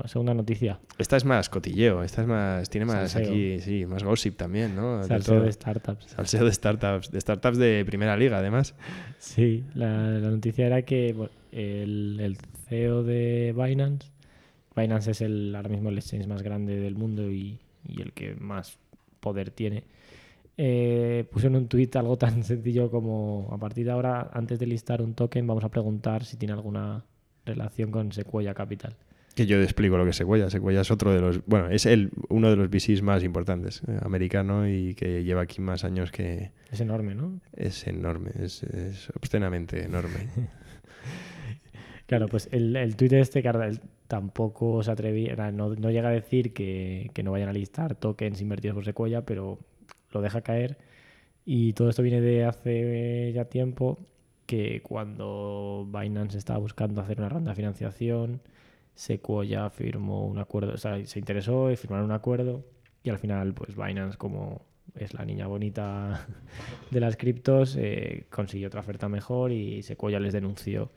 segunda 0.08 0.34
noticia. 0.34 0.80
Esta 0.98 1.16
es 1.16 1.24
más 1.24 1.50
cotilleo, 1.50 2.04
esta 2.04 2.22
es 2.22 2.28
más, 2.28 2.70
tiene 2.70 2.86
más 2.86 3.16
aquí, 3.16 3.62
sí, 3.62 3.86
más 3.86 4.04
gossip 4.04 4.36
también, 4.36 4.76
¿no? 4.76 5.02
Salseo 5.06 5.42
de 5.42 5.52
startups. 5.54 6.08
Salseo 6.08 6.44
de 6.44 6.52
startups, 6.52 7.12
de 7.12 7.22
startups 7.22 7.58
de 7.58 7.86
primera 7.86 8.18
liga, 8.18 8.40
además. 8.40 8.76
Sí, 9.20 9.64
la, 9.74 10.10
la 10.10 10.30
noticia 10.32 10.66
era 10.66 10.82
que 10.82 11.16
el, 11.54 12.38
CEO 12.68 13.04
de 13.04 13.54
Binance, 13.56 14.10
Binance 14.76 15.12
es 15.12 15.22
el, 15.22 15.56
ahora 15.56 15.70
mismo 15.70 15.88
el 15.88 15.98
exchange 15.98 16.28
más 16.28 16.44
grande 16.44 16.78
del 16.78 16.96
mundo 16.96 17.32
y, 17.32 17.62
el 17.88 18.12
que 18.12 18.36
más 18.36 18.78
poder 19.22 19.50
tiene, 19.50 19.86
eh, 20.58 21.26
puso 21.32 21.48
en 21.48 21.56
un 21.56 21.68
tweet 21.70 21.92
algo 21.94 22.18
tan 22.18 22.44
sencillo 22.44 22.92
como 22.92 23.48
a 23.54 23.58
partir 23.58 23.86
de 23.86 23.92
ahora, 23.92 24.30
antes 24.34 24.60
de 24.60 24.68
listar 24.68 25.02
un 25.02 25.14
token, 25.14 25.48
vamos 25.48 25.64
a 25.64 25.70
preguntar 25.70 26.26
si 26.26 26.36
tiene 26.36 26.54
alguna 26.54 27.06
relación 27.46 27.92
con 27.92 28.12
Sequoia 28.12 28.54
Capital. 28.54 28.96
Que 29.36 29.46
yo 29.46 29.62
explico 29.62 29.98
lo 29.98 30.06
que 30.06 30.12
es 30.12 30.16
Sequoia. 30.16 30.50
Sequoia 30.50 30.82
es 30.82 30.92
otro 30.92 31.14
de 31.14 31.20
los, 31.20 31.46
bueno, 31.46 31.70
es 31.70 31.86
el, 31.86 32.12
uno 32.30 32.50
de 32.50 32.56
los 32.56 32.70
VCs 32.70 33.02
más 33.02 33.24
importantes, 33.24 33.82
eh, 33.86 34.00
americano 34.02 34.68
y 34.68 34.96
que 34.96 35.24
lleva 35.24 35.42
aquí 35.42 35.60
más 35.60 35.84
años 35.84 36.12
que... 36.12 36.52
Es 36.72 36.80
enorme, 36.80 37.16
¿no? 37.16 37.42
Es 37.54 37.86
enorme, 37.86 38.32
es, 38.40 38.64
es 38.64 39.10
obscenamente 39.10 39.84
enorme. 39.84 40.30
Claro, 42.08 42.28
pues 42.28 42.50
el, 42.52 42.76
el 42.76 42.96
tuit 42.96 43.10
de 43.12 43.20
este, 43.20 43.42
que 43.42 43.80
tampoco 44.08 44.84
se 44.84 44.92
atrevía, 44.92 45.36
no, 45.52 45.74
no 45.74 45.90
llega 45.90 46.10
a 46.10 46.12
decir 46.12 46.54
que, 46.54 47.10
que 47.14 47.24
no 47.24 47.32
vayan 47.32 47.50
a 47.50 47.54
listar 47.54 47.96
tokens 47.96 48.42
invertidos 48.42 48.76
por 48.76 48.86
Sequoia, 48.86 49.26
pero 49.26 49.58
lo 50.12 50.22
deja 50.22 50.42
caer. 50.42 50.78
Y 51.46 51.74
todo 51.74 51.90
esto 51.90 52.04
viene 52.04 52.22
de 52.22 52.46
hace 52.46 53.32
ya 53.34 53.46
tiempo 53.46 54.00
que 54.46 54.82
cuando 54.82 55.88
Binance 55.88 56.38
estaba 56.38 56.60
buscando 56.60 57.02
hacer 57.02 57.20
una 57.20 57.30
ronda 57.30 57.52
de 57.52 57.56
financiación, 57.56 58.42
Sequoia 58.94 59.70
firmó 59.70 60.26
un 60.28 60.38
acuerdo, 60.40 60.74
o 60.74 60.78
sea, 60.78 61.04
se 61.06 61.20
interesó 61.20 61.72
y 61.72 61.76
firmaron 61.76 62.06
un 62.06 62.12
acuerdo 62.12 62.64
y 63.04 63.10
al 63.10 63.20
final, 63.20 63.54
pues 63.54 63.76
Binance, 63.76 64.18
como 64.18 64.66
es 64.96 65.14
la 65.14 65.26
niña 65.26 65.48
bonita 65.48 66.28
de 66.92 67.00
las 67.00 67.18
criptos, 67.18 67.76
eh, 67.78 68.26
consiguió 68.30 68.68
otra 68.68 68.82
oferta 68.82 69.10
mejor 69.10 69.52
y 69.52 69.84
Sequoia 69.84 70.20
les 70.20 70.34
denunció. 70.34 70.92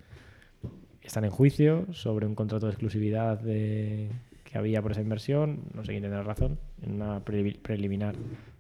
Están 1.03 1.25
en 1.25 1.31
juicio 1.31 1.87
sobre 1.93 2.27
un 2.27 2.35
contrato 2.35 2.67
de 2.67 2.73
exclusividad 2.73 3.41
de, 3.41 4.11
que 4.45 4.59
había 4.59 4.81
por 4.81 4.93
esa 4.93 5.01
inversión, 5.01 5.65
no 5.75 5.85
sé 5.85 5.93
quién 5.93 6.03
tendrá 6.03 6.23
razón, 6.23 6.59
en 6.83 6.93
una 6.93 7.25
preliminar 7.25 8.15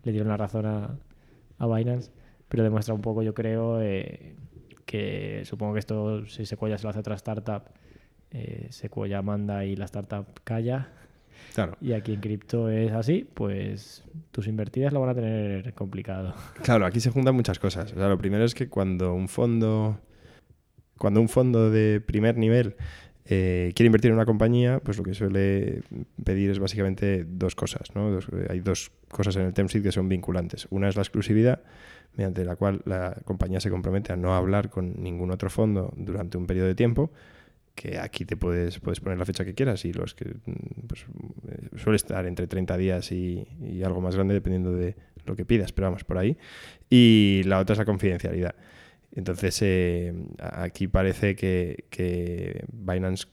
le 0.04 0.12
dieron 0.12 0.28
la 0.28 0.36
razón 0.36 0.66
a, 0.66 0.98
a 1.58 1.66
Binance, 1.66 2.10
pero 2.48 2.62
demuestra 2.62 2.94
un 2.94 3.00
poco, 3.00 3.22
yo 3.22 3.34
creo, 3.34 3.80
eh, 3.80 4.34
que 4.88 5.42
supongo 5.44 5.74
que 5.74 5.80
esto, 5.80 6.26
si 6.26 6.46
Sequoia 6.46 6.78
se 6.78 6.84
lo 6.84 6.88
hace 6.88 6.98
a 6.98 7.00
otra 7.00 7.14
startup, 7.16 7.64
eh, 8.30 8.68
Sequoia 8.70 9.20
manda 9.20 9.66
y 9.66 9.76
la 9.76 9.84
startup 9.84 10.26
calla. 10.44 10.88
Claro. 11.54 11.76
Y 11.82 11.92
aquí 11.92 12.14
en 12.14 12.20
cripto 12.20 12.70
es 12.70 12.90
así, 12.92 13.28
pues 13.34 14.02
tus 14.30 14.46
invertidas 14.46 14.94
lo 14.94 15.00
van 15.00 15.10
a 15.10 15.14
tener 15.14 15.74
complicado. 15.74 16.34
Claro, 16.62 16.86
aquí 16.86 17.00
se 17.00 17.10
juntan 17.10 17.34
muchas 17.34 17.58
cosas. 17.58 17.92
O 17.92 17.96
sea, 17.96 18.08
lo 18.08 18.16
primero 18.16 18.44
es 18.44 18.54
que 18.54 18.70
cuando 18.70 19.12
un 19.12 19.28
fondo, 19.28 20.00
cuando 20.96 21.20
un 21.20 21.28
fondo 21.28 21.70
de 21.70 22.00
primer 22.00 22.38
nivel 22.38 22.74
eh, 23.26 23.72
quiere 23.76 23.88
invertir 23.88 24.10
en 24.10 24.14
una 24.14 24.24
compañía, 24.24 24.80
pues 24.80 24.96
lo 24.96 25.04
que 25.04 25.12
suele 25.12 25.82
pedir 26.24 26.50
es 26.50 26.58
básicamente 26.58 27.26
dos 27.28 27.54
cosas. 27.54 27.94
¿no? 27.94 28.18
hay 28.48 28.60
dos 28.60 28.90
cosas 29.10 29.36
en 29.36 29.42
el 29.42 29.52
term 29.52 29.68
sheet 29.68 29.82
que 29.82 29.92
son 29.92 30.08
vinculantes. 30.08 30.66
Una 30.70 30.88
es 30.88 30.96
la 30.96 31.02
exclusividad 31.02 31.60
mediante 32.14 32.44
la 32.44 32.56
cual 32.56 32.82
la 32.84 33.16
compañía 33.24 33.60
se 33.60 33.70
compromete 33.70 34.12
a 34.12 34.16
no 34.16 34.34
hablar 34.34 34.70
con 34.70 35.02
ningún 35.02 35.30
otro 35.30 35.50
fondo 35.50 35.92
durante 35.96 36.36
un 36.36 36.46
periodo 36.46 36.66
de 36.66 36.74
tiempo, 36.74 37.12
que 37.74 37.98
aquí 37.98 38.24
te 38.24 38.36
puedes, 38.36 38.80
puedes 38.80 38.98
poner 38.98 39.18
la 39.18 39.24
fecha 39.24 39.44
que 39.44 39.54
quieras 39.54 39.84
y 39.84 39.92
los 39.92 40.14
que 40.14 40.34
pues, 40.88 41.06
eh, 41.48 41.68
suele 41.76 41.96
estar 41.96 42.26
entre 42.26 42.48
30 42.48 42.76
días 42.76 43.12
y, 43.12 43.46
algo 43.84 44.00
más 44.00 44.16
grande 44.16 44.34
dependiendo 44.34 44.72
de 44.72 44.96
lo 45.24 45.36
que 45.36 45.44
pidas, 45.44 45.72
pero 45.72 45.86
vamos 45.86 46.02
por 46.02 46.18
ahí. 46.18 46.36
Y 46.90 47.42
la 47.44 47.60
otra 47.60 47.74
es 47.74 47.78
la 47.78 47.84
confidencialidad. 47.84 48.56
Entonces, 49.12 49.60
eh, 49.62 50.12
aquí 50.38 50.88
parece 50.88 51.36
que, 51.36 51.84
que 51.90 52.64
Binance 52.72 53.26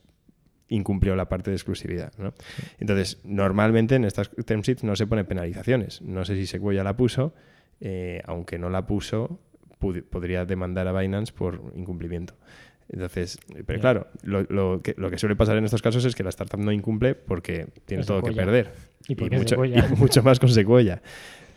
incumplió 0.68 1.16
la 1.16 1.28
parte 1.28 1.50
de 1.50 1.56
exclusividad. 1.56 2.12
¿no? 2.18 2.34
Entonces, 2.78 3.20
normalmente 3.24 3.96
en 3.96 4.04
estas 4.04 4.30
term 4.44 4.60
sheets 4.60 4.84
no 4.84 4.96
se 4.96 5.06
ponen 5.06 5.26
penalizaciones. 5.26 6.02
No 6.02 6.24
sé 6.24 6.36
si 6.36 6.46
Sequoia 6.46 6.84
la 6.84 6.96
puso, 6.96 7.34
eh, 7.80 8.22
aunque 8.24 8.58
no 8.58 8.70
la 8.70 8.86
puso, 8.86 9.38
podría 10.10 10.44
demandar 10.44 10.88
a 10.88 10.98
Binance 10.98 11.32
por 11.32 11.60
incumplimiento. 11.74 12.34
Entonces, 12.88 13.38
pero 13.66 13.80
claro, 13.80 14.06
lo, 14.22 14.80
que, 14.80 15.18
suele 15.18 15.34
pasar 15.34 15.56
en 15.56 15.64
estos 15.64 15.82
casos 15.82 16.04
es 16.04 16.14
que 16.14 16.22
la 16.22 16.28
startup 16.28 16.60
no 16.60 16.70
incumple 16.70 17.14
porque 17.14 17.66
tiene 17.84 18.04
todo 18.04 18.22
que 18.22 18.32
perder. 18.32 18.72
Y, 19.08 19.16
mucho, 19.16 19.64
y, 19.64 19.74
mucho, 19.96 20.22
más 20.22 20.38
con 20.38 20.48
Sequoia. 20.48 21.02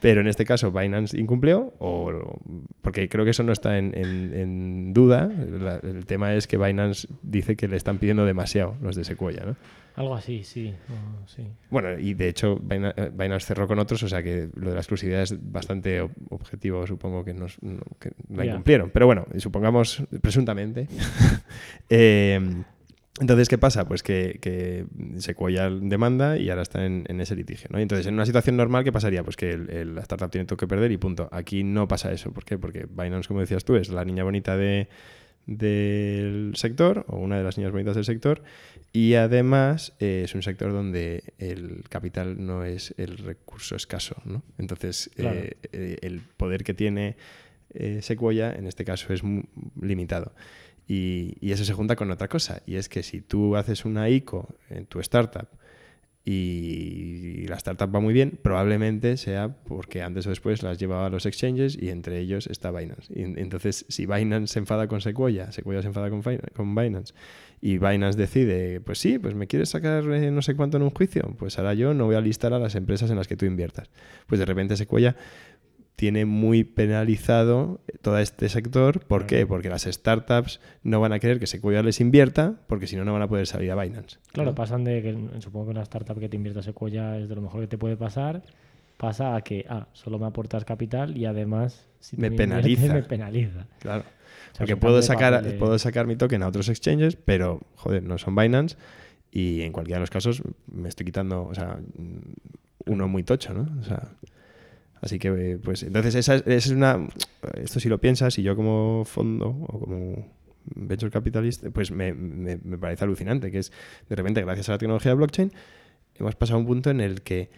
Pero 0.01 0.21
en 0.21 0.27
este 0.27 0.45
caso 0.45 0.71
Binance 0.71 1.19
incumplió, 1.19 1.73
o, 1.79 2.39
porque 2.81 3.09
creo 3.09 3.25
que 3.25 3.31
eso 3.31 3.43
no 3.43 3.51
está 3.51 3.77
en, 3.77 4.93
duda. 4.93 5.29
el 5.83 6.05
tema 6.05 6.33
es 6.33 6.47
que 6.47 6.57
Binance 6.57 7.07
dice 7.21 7.55
que 7.55 7.67
le 7.67 7.75
están 7.75 7.97
pidiendo 7.97 8.25
demasiado 8.25 8.75
los 8.81 8.95
de 8.95 9.03
Sequoia, 9.03 9.43
¿no? 9.45 9.55
Algo 9.99 10.15
así, 10.15 10.45
sí. 10.45 10.73
Bueno, 11.69 11.99
y 11.99 12.13
de 12.13 12.29
hecho 12.29 12.57
eh, 12.69 13.11
Binance 13.13 13.47
cerró 13.47 13.67
con 13.67 13.79
otros, 13.79 14.01
o 14.03 14.07
sea 14.07 14.23
que 14.23 14.47
lo 14.55 14.69
de 14.69 14.75
la 14.75 14.79
exclusividad 14.79 15.23
es 15.23 15.35
bastante 15.51 15.99
objetivo, 16.29 16.87
supongo 16.87 17.25
que, 17.25 17.33
nos, 17.33 17.57
la 18.29 18.45
incumplieron. 18.45 18.91
Pero 18.91 19.07
bueno, 19.07 19.27
supongamos 19.39 20.01
presuntamente. 20.21 20.87
eh, 21.89 22.39
entonces, 23.19 23.49
¿qué 23.49 23.57
pasa? 23.57 23.89
Pues 23.89 24.01
que, 24.01 24.39
que 24.41 24.85
Sequoia 25.17 25.69
demanda 25.69 26.37
y 26.37 26.49
ahora 26.49 26.61
está 26.61 26.85
en, 26.85 27.19
ese 27.19 27.35
litigio. 27.35 27.67
¿no? 27.69 27.77
entonces, 27.77 28.07
en 28.07 28.13
una 28.13 28.25
situación 28.25 28.55
normal, 28.55 28.85
¿qué 28.85 28.93
pasaría? 28.93 29.21
Pues 29.25 29.35
que 29.35 29.57
la 29.57 29.99
startup 29.99 30.31
tiene 30.31 30.45
todo 30.45 30.55
que 30.55 30.67
perder 30.67 30.93
y 30.93 30.97
punto. 30.97 31.27
Aquí 31.33 31.65
no 31.65 31.89
pasa 31.89 32.13
eso. 32.13 32.31
¿Por 32.31 32.45
qué? 32.45 32.57
Porque 32.57 32.87
Binance, 32.89 33.27
como 33.27 33.41
decías 33.41 33.65
tú, 33.65 33.75
es 33.75 33.89
la 33.89 34.05
niña 34.05 34.23
bonita 34.23 34.55
de, 34.55 34.87
del 35.49 36.51
sector 36.55 37.05
o 37.07 37.17
una 37.17 37.37
de 37.37 37.43
las 37.43 37.57
niñas 37.57 37.71
bonitas 37.71 37.95
del 37.95 38.05
sector 38.05 38.43
y 38.91 39.13
además 39.13 39.93
eh, 39.99 40.23
es 40.25 40.33
un 40.33 40.41
sector 40.41 40.71
donde 40.71 41.23
el 41.37 41.83
capital 41.89 42.43
no 42.43 42.63
es 42.63 42.93
el 42.97 43.17
recurso 43.17 43.75
escaso. 43.75 44.15
¿no? 44.25 44.43
Entonces, 44.57 45.11
eh, 45.17 45.57
eh, 45.71 45.97
el 46.01 46.21
poder 46.21 46.63
que 46.63 46.73
tiene 46.73 47.15
Sequoia 48.01 48.51
en 48.51 48.65
este 48.65 48.83
caso 48.83 49.13
es 49.13 49.23
muy 49.23 49.43
limitado. 49.79 50.33
Y, 50.87 51.37
eso 51.51 51.63
se 51.65 51.73
junta 51.73 51.95
con 51.95 52.09
otra 52.09 52.27
cosa, 52.27 52.63
y 52.65 52.77
es 52.77 52.89
que 52.89 53.03
si 53.03 53.21
tú 53.21 53.55
haces 53.55 53.85
una 53.85 54.09
ICO 54.09 54.55
en 54.71 54.87
tu 54.87 54.99
startup 55.01 55.47
y 56.31 57.47
la 57.47 57.55
startup 57.55 57.93
va 57.93 57.99
muy 57.99 58.13
bien, 58.13 58.37
probablemente 58.39 59.17
sea 59.17 59.49
porque 59.49 60.03
antes 60.03 60.27
o 60.27 60.29
después 60.29 60.61
las 60.61 60.77
llevaba 60.77 61.07
a 61.07 61.09
los 61.09 61.25
exchanges 61.25 61.75
y 61.75 61.89
entre 61.89 62.19
ellos 62.19 62.45
está 62.45 62.69
Binance. 62.69 63.11
Y 63.11 63.23
entonces, 63.23 63.87
si 63.89 64.05
Binance 64.05 64.53
se 64.53 64.59
enfada 64.59 64.87
con 64.87 65.01
Sequoia, 65.01 65.51
Sequoia 65.51 65.81
se 65.81 65.87
enfada 65.87 66.11
con, 66.11 66.75
Binance 66.75 67.15
y 67.61 67.79
Binance 67.79 68.15
decide, 68.15 68.79
pues 68.79 68.99
sí, 68.99 69.17
pues 69.17 69.33
me 69.33 69.47
quieres 69.47 69.69
sacar 69.69 70.03
eh, 70.03 70.29
no 70.29 70.43
sé 70.43 70.55
cuánto 70.55 70.77
en 70.77 70.83
un 70.83 70.91
juicio, 70.91 71.35
pues 71.39 71.57
ahora 71.57 71.73
yo 71.73 71.95
no 71.95 72.05
voy 72.05 72.15
a 72.15 72.21
listar 72.21 72.53
a 72.53 72.59
las 72.59 72.75
empresas 72.75 73.09
en 73.09 73.15
las 73.15 73.27
que 73.27 73.35
tú 73.35 73.47
inviertas. 73.47 73.89
Pues 74.27 74.37
de 74.37 74.45
repente 74.45 74.77
Sequoia 74.77 75.15
tiene 75.99 76.23
muy 76.23 76.63
penalizado 76.63 77.81
todo 78.01 78.19
este 78.19 78.47
sector. 78.47 79.01
¿Por 79.01 79.25
qué? 79.25 79.45
Porque 79.45 79.67
las 79.67 79.81
startups 79.83 80.61
no 80.81 81.01
van 81.01 81.11
a 81.11 81.19
querer 81.19 81.41
que 81.41 81.45
Sequoia 81.45 81.83
les 81.83 81.99
invierta, 81.99 82.55
porque 82.67 82.87
si 82.87 82.95
no, 82.95 83.03
no 83.03 83.11
van 83.11 83.23
a 83.23 83.27
poder 83.27 83.47
salir 83.47 83.69
a 83.69 83.75
Binance. 83.75 84.17
Claro, 84.31 84.55
pasan 84.55 84.85
de 84.85 85.01
que 85.01 85.41
supongo 85.41 85.65
que 85.65 85.71
una 85.71 85.81
startup 85.81 86.17
que 86.17 86.29
te 86.29 86.37
invierta 86.37 86.61
Sequoia 86.61 87.17
es 87.17 87.27
de 87.27 87.35
lo 87.35 87.41
mejor 87.41 87.59
que 87.59 87.67
te 87.67 87.77
puede 87.77 87.97
pasar, 87.97 88.43
pasa 88.95 89.35
a 89.35 89.41
que, 89.41 89.65
ah, 89.67 89.89
solo 89.91 90.17
me 90.19 90.25
aportas 90.25 90.63
capital 90.63 91.17
y 91.17 91.25
además 91.25 91.89
si 91.99 92.15
me, 92.15 92.31
penaliza. 92.31 92.93
me 92.93 93.03
penaliza. 93.03 93.67
Claro. 93.79 94.05
porque 94.57 94.77
puedo 94.77 95.01
sacar, 95.01 95.43
puedo 95.57 95.77
sacar 95.79 96.07
mi 96.07 96.15
token 96.15 96.43
a 96.43 96.47
otros 96.47 96.69
exchanges, 96.69 97.17
pero, 97.17 97.59
joder, 97.75 98.03
no 98.03 98.17
son 98.17 98.37
Binance 98.37 98.77
y 99.33 99.63
en 99.63 99.73
cualquiera 99.73 99.97
de 99.97 100.03
los 100.03 100.11
casos 100.11 100.43
me 100.71 100.87
estoy 100.87 101.05
quitando, 101.05 101.43
o 101.43 101.53
sea, 101.53 101.77
uno 102.85 103.09
muy 103.09 103.23
tocho, 103.23 103.53
¿no? 103.53 103.67
O 103.81 103.83
sea... 103.83 104.13
Así 105.01 105.19
que, 105.19 105.59
pues, 105.63 105.83
entonces 105.83 106.15
esa, 106.15 106.35
es 106.35 106.67
una... 106.67 107.07
Esto 107.55 107.79
si 107.79 107.89
lo 107.89 107.99
piensas, 107.99 108.37
y 108.37 108.43
yo 108.43 108.55
como 108.55 109.05
fondo 109.05 109.49
o 109.49 109.79
como 109.79 110.27
venture 110.75 111.11
capitalist, 111.11 111.65
pues 111.67 111.91
me, 111.91 112.13
me, 112.13 112.57
parece 112.77 113.05
alucinante, 113.05 113.51
que 113.51 113.59
es, 113.59 113.71
de 114.07 114.15
repente, 114.15 114.41
gracias 114.41 114.69
a 114.69 114.73
la 114.73 114.77
tecnología 114.77 115.11
de 115.11 115.15
blockchain, 115.15 115.51
hemos 116.15 116.35
pasado 116.35 116.57
a 116.57 116.59
un 116.61 116.67
punto 116.67 116.89
en 116.89 117.01
el 117.01 117.21
que 117.21 117.49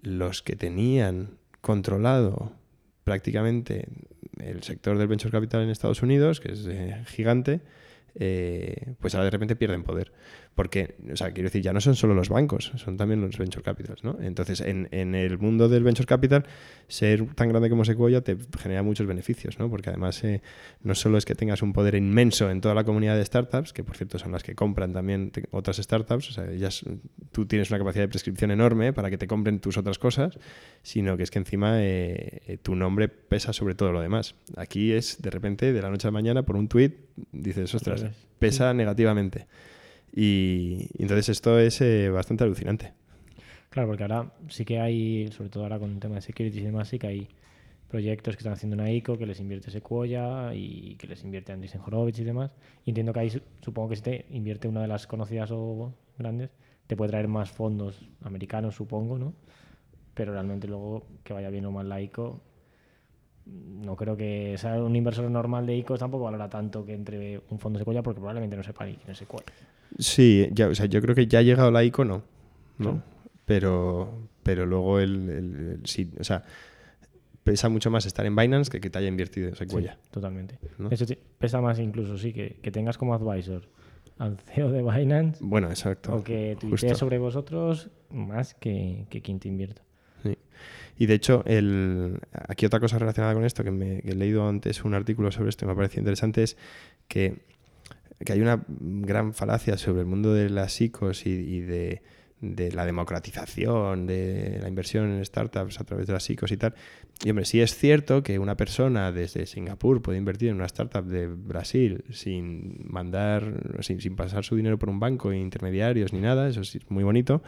los 0.00 0.42
que 0.42 0.56
tenían 0.56 1.38
controlado 1.60 2.52
prácticamente 3.04 3.88
el 4.38 4.62
sector 4.62 4.98
del 4.98 5.08
venture 5.08 5.32
capital 5.32 5.62
en 5.62 5.70
Estados 5.70 6.02
Unidos, 6.02 6.40
que 6.40 6.52
es 6.52 6.66
eh, 6.68 7.02
gigante, 7.06 7.60
eh, 8.14 8.94
pues 9.00 9.14
ahora 9.14 9.26
de 9.26 9.30
repente 9.30 9.56
pierden 9.56 9.82
poder. 9.82 10.12
Porque, 10.58 10.96
o 11.12 11.14
sea, 11.14 11.30
quiero 11.30 11.46
decir, 11.46 11.62
ya 11.62 11.72
no 11.72 11.80
son 11.80 11.94
solo 11.94 12.14
los 12.14 12.30
bancos, 12.30 12.72
son 12.74 12.96
también 12.96 13.20
los 13.20 13.38
venture 13.38 13.62
capitals, 13.62 14.02
¿no? 14.02 14.18
Entonces, 14.20 14.60
en, 14.60 14.88
en 14.90 15.14
el 15.14 15.38
mundo 15.38 15.68
del 15.68 15.84
venture 15.84 16.04
capital, 16.04 16.46
ser 16.88 17.32
tan 17.36 17.50
grande 17.50 17.70
como 17.70 17.84
Sequoia 17.84 18.22
te 18.22 18.36
genera 18.58 18.82
muchos 18.82 19.06
beneficios, 19.06 19.60
¿no? 19.60 19.70
Porque 19.70 19.90
además, 19.90 20.24
eh, 20.24 20.42
no 20.82 20.96
solo 20.96 21.16
es 21.16 21.24
que 21.24 21.36
tengas 21.36 21.62
un 21.62 21.72
poder 21.72 21.94
inmenso 21.94 22.50
en 22.50 22.60
toda 22.60 22.74
la 22.74 22.82
comunidad 22.82 23.16
de 23.16 23.24
startups, 23.24 23.72
que 23.72 23.84
por 23.84 23.96
cierto 23.96 24.18
son 24.18 24.32
las 24.32 24.42
que 24.42 24.56
compran 24.56 24.92
también 24.92 25.30
otras 25.52 25.76
startups, 25.76 26.30
o 26.30 26.32
sea, 26.32 26.50
ellas, 26.50 26.84
tú 27.30 27.46
tienes 27.46 27.70
una 27.70 27.78
capacidad 27.78 28.02
de 28.02 28.08
prescripción 28.08 28.50
enorme 28.50 28.92
para 28.92 29.10
que 29.10 29.16
te 29.16 29.28
compren 29.28 29.60
tus 29.60 29.78
otras 29.78 30.00
cosas, 30.00 30.40
sino 30.82 31.16
que 31.16 31.22
es 31.22 31.30
que 31.30 31.38
encima 31.38 31.84
eh, 31.84 32.42
eh, 32.48 32.58
tu 32.60 32.74
nombre 32.74 33.06
pesa 33.06 33.52
sobre 33.52 33.76
todo 33.76 33.92
lo 33.92 34.00
demás. 34.00 34.34
Aquí 34.56 34.90
es, 34.90 35.22
de 35.22 35.30
repente, 35.30 35.72
de 35.72 35.80
la 35.80 35.88
noche 35.88 36.08
a 36.08 36.10
la 36.10 36.14
mañana, 36.14 36.42
por 36.42 36.56
un 36.56 36.66
tweet, 36.66 36.94
dices, 37.30 37.72
ostras, 37.76 38.06
pesa 38.40 38.74
negativamente. 38.74 39.46
Y, 40.14 40.88
entonces 40.98 41.28
esto 41.28 41.58
es 41.58 41.80
eh, 41.80 42.10
bastante 42.10 42.44
alucinante. 42.44 42.92
Claro, 43.70 43.88
porque 43.88 44.04
ahora 44.04 44.32
sí 44.48 44.64
que 44.64 44.80
hay, 44.80 45.28
sobre 45.32 45.50
todo 45.50 45.64
ahora 45.64 45.78
con 45.78 45.92
el 45.92 46.00
tema 46.00 46.16
de 46.16 46.22
security 46.22 46.58
y 46.58 46.62
demás, 46.62 46.88
sí 46.88 46.98
que 46.98 47.06
hay 47.06 47.28
proyectos 47.88 48.36
que 48.36 48.40
están 48.40 48.52
haciendo 48.52 48.74
una 48.74 48.90
ICO, 48.90 49.18
que 49.18 49.26
les 49.26 49.40
invierte 49.40 49.70
Sequoia 49.70 50.54
y 50.54 50.96
que 50.96 51.06
les 51.06 51.24
invierte 51.24 51.52
Andreessen 51.52 51.80
Horowitz 51.80 52.18
y 52.18 52.24
demás. 52.24 52.50
Y 52.84 52.90
entiendo 52.90 53.12
que 53.12 53.20
ahí 53.20 53.42
supongo 53.62 53.90
que 53.90 53.96
si 53.96 54.02
te 54.02 54.26
invierte 54.30 54.68
una 54.68 54.82
de 54.82 54.88
las 54.88 55.06
conocidas 55.06 55.50
o 55.52 55.94
grandes, 56.18 56.50
te 56.86 56.96
puede 56.96 57.10
traer 57.10 57.28
más 57.28 57.50
fondos 57.50 58.08
americanos, 58.22 58.74
supongo, 58.74 59.18
¿no? 59.18 59.34
Pero 60.14 60.32
realmente 60.32 60.66
luego 60.68 61.06
que 61.24 61.32
vaya 61.32 61.50
bien 61.50 61.64
o 61.66 61.70
mal 61.70 61.88
la 61.88 62.00
ICO, 62.00 62.42
no 63.48 63.96
creo 63.96 64.16
que 64.16 64.56
sea, 64.58 64.82
un 64.82 64.94
inversor 64.96 65.30
normal 65.30 65.66
de 65.66 65.76
ICOs 65.76 65.98
tampoco 66.00 66.24
valora 66.24 66.48
tanto 66.48 66.84
que 66.84 66.94
entre 66.94 67.40
un 67.50 67.58
fondo 67.58 67.78
Sequoia 67.78 68.02
porque 68.02 68.18
probablemente 68.20 68.56
no 68.56 68.62
sepa 68.62 68.84
ni 68.86 68.96
quién 68.96 69.10
es 69.10 69.18
Sequoia. 69.18 69.44
Sí, 69.98 70.48
ya, 70.52 70.68
o 70.68 70.74
sea, 70.74 70.86
yo 70.86 71.00
creo 71.00 71.14
que 71.14 71.26
ya 71.26 71.38
ha 71.38 71.42
llegado 71.42 71.70
la 71.70 71.82
ICO, 71.84 72.04
no. 72.04 72.22
¿no? 72.78 73.02
Pero, 73.46 74.28
pero 74.42 74.66
luego 74.66 74.98
el, 75.00 75.28
el- 75.30 75.54
el- 75.70 75.80
sí, 75.86 76.10
o 76.20 76.24
sea, 76.24 76.44
pesa 77.44 77.68
mucho 77.70 77.90
más 77.90 78.04
estar 78.04 78.26
en 78.26 78.36
Binance 78.36 78.70
que 78.70 78.80
que 78.80 78.90
te 78.90 78.98
haya 78.98 79.08
invertido 79.08 79.48
en. 79.48 79.54
Sí, 79.56 79.66
totalmente. 80.10 80.58
sí, 80.94 81.18
pesa 81.38 81.60
más 81.62 81.78
incluso, 81.78 82.18
sí, 82.18 82.32
que, 82.32 82.58
que 82.62 82.70
tengas 82.70 82.98
como 82.98 83.14
advisor 83.14 83.62
al 84.18 84.36
CEO 84.38 84.70
de 84.70 84.82
Binance 84.82 85.38
Bueno, 85.42 85.68
exacto. 85.70 86.14
o 86.14 86.22
que 86.24 86.56
tuitee 86.60 86.94
sobre 86.94 87.18
vosotros 87.18 87.88
más 88.10 88.52
que, 88.54 89.06
que 89.08 89.22
quien 89.22 89.38
te 89.38 89.48
invierta. 89.48 89.82
Sí. 90.22 90.36
Y 90.98 91.06
de 91.06 91.14
hecho, 91.14 91.44
el, 91.46 92.18
aquí 92.48 92.66
otra 92.66 92.80
cosa 92.80 92.98
relacionada 92.98 93.34
con 93.34 93.44
esto, 93.44 93.62
que, 93.64 93.70
me, 93.70 94.00
he 94.00 94.14
leído 94.14 94.48
antes 94.48 94.84
un 94.84 94.94
artículo 94.94 95.30
sobre 95.30 95.50
esto 95.50 95.64
y 95.64 95.66
me 95.66 95.72
ha 95.72 95.76
parecido 95.76 96.00
interesante, 96.00 96.42
es 96.42 96.56
que, 97.06 97.38
que 98.24 98.32
hay 98.32 98.40
una 98.40 98.64
gran 98.68 99.32
falacia 99.32 99.78
sobre 99.78 100.00
el 100.00 100.06
mundo 100.06 100.34
de 100.34 100.50
las 100.50 100.80
ICOs 100.80 101.24
y, 101.26 101.30
y 101.30 101.60
de, 101.60 102.02
de 102.40 102.70
la 102.72 102.86
democratización 102.86 104.06
de 104.06 104.58
la 104.62 104.68
inversión 104.68 105.10
en 105.10 105.24
startups 105.24 105.80
a 105.80 105.84
través 105.84 106.06
de 106.06 106.12
las 106.12 106.28
ICOs 106.30 106.52
y 106.52 106.56
tal. 106.56 106.74
Y 107.24 107.30
hombre, 107.30 107.44
sí 107.44 107.60
es 107.60 107.74
cierto 107.74 108.22
que 108.22 108.38
una 108.38 108.56
persona 108.56 109.10
desde 109.10 109.46
Singapur 109.46 110.02
puede 110.02 110.18
invertir 110.18 110.50
en 110.50 110.56
una 110.56 110.66
startup 110.66 111.04
de 111.04 111.26
Brasil 111.26 112.04
sin 112.10 112.86
mandar, 112.88 113.78
sin, 113.80 114.00
sin 114.00 114.14
pasar 114.14 114.44
su 114.44 114.54
dinero 114.54 114.78
por 114.78 114.88
un 114.88 115.00
banco, 115.00 115.32
intermediarios 115.32 116.12
ni 116.12 116.20
nada, 116.20 116.48
eso 116.48 116.62
sí 116.62 116.78
es 116.78 116.90
muy 116.90 117.02
bonito, 117.02 117.42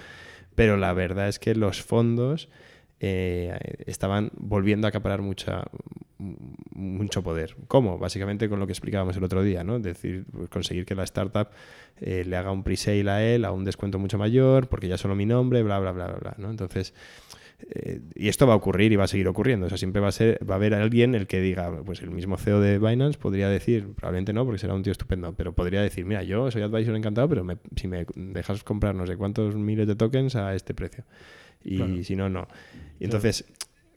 pero 0.57 0.77
la 0.77 0.93
verdad 0.93 1.29
es 1.29 1.39
que 1.39 1.55
los 1.55 1.83
fondos 1.83 2.49
eh, 3.01 3.59
estaban 3.87 4.31
volviendo 4.37 4.87
a 4.87 4.91
acaparar 4.91 5.23
mucha, 5.23 5.65
mucho 6.75 7.23
poder. 7.23 7.57
¿Cómo? 7.67 7.99
Básicamente 7.99 8.49
con 8.49 8.61
lo 8.61 8.67
que 8.67 8.73
explicábamos 8.73 9.17
el 9.17 9.25
otro 9.25 9.43
día, 9.43 9.65
¿no? 9.65 9.77
Es 9.77 9.83
decir, 9.83 10.25
pues, 10.31 10.49
conseguir 10.51 10.85
que 10.85 10.95
la 10.95 11.05
startup 11.05 11.49
eh, 12.01 12.25
le 12.27 12.37
haga 12.37 12.53
un 12.53 12.63
pre-sale 12.63 13.11
a 13.11 13.25
él 13.27 13.45
a 13.45 13.53
un 13.53 13.65
descuento 13.65 13.99
mucho 13.99 14.19
mayor, 14.19 14.69
porque 14.69 14.89
ya 14.89 14.99
solo 14.99 15.15
mi 15.15 15.27
nombre, 15.27 15.63
bla, 15.63 15.79
bla, 15.79 15.93
bla, 15.93 16.07
bla, 16.09 16.17
bla, 16.19 16.35
¿no? 16.39 16.51
Entonces, 16.51 16.95
eh, 17.71 18.01
y 18.15 18.29
esto 18.29 18.47
va 18.47 18.55
a 18.55 18.57
ocurrir 18.57 18.93
y 18.93 18.97
va 18.97 19.05
a 19.05 19.09
seguir 19.09 19.29
ocurriendo. 19.29 19.67
O 19.67 19.69
sea, 19.69 19.79
siempre 19.79 20.01
va 20.01 20.09
a 20.09 20.13
ser, 20.13 20.39
va 20.49 20.55
a 20.55 20.57
haber 20.57 20.75
alguien 20.75 21.15
el 21.15 21.27
que 21.27 21.41
diga, 21.41 21.83
pues 21.85 22.01
el 22.03 22.11
mismo 22.11 22.37
CEO 22.37 22.61
de 22.61 22.79
Binance 22.79 23.19
podría 23.19 23.49
decir, 23.49 23.89
probablemente 23.95 24.33
no, 24.33 24.45
porque 24.45 24.59
será 24.59 24.75
un 24.75 24.83
tío 24.83 24.93
estupendo, 24.93 25.35
pero 25.35 25.53
podría 25.55 25.83
decir, 25.83 26.05
mira, 26.05 26.23
yo 26.23 26.51
soy 26.51 26.63
advisor 26.63 26.97
encantado, 26.97 27.29
pero 27.29 27.45
me- 27.45 27.59
si 27.77 27.89
me 27.89 28.07
dejas 28.15 28.63
comprar 28.65 28.95
no 28.95 29.07
sé 29.07 29.17
cuántos 29.17 29.55
miles 29.57 29.87
de 29.87 29.95
tokens 29.97 30.37
a 30.37 30.55
este 30.55 30.75
precio. 30.75 31.05
Y 31.65 31.77
Claro. 31.77 32.03
si 32.05 32.17
no, 32.17 32.29
no. 32.29 32.49
Y 32.99 33.05
entonces, 33.05 33.45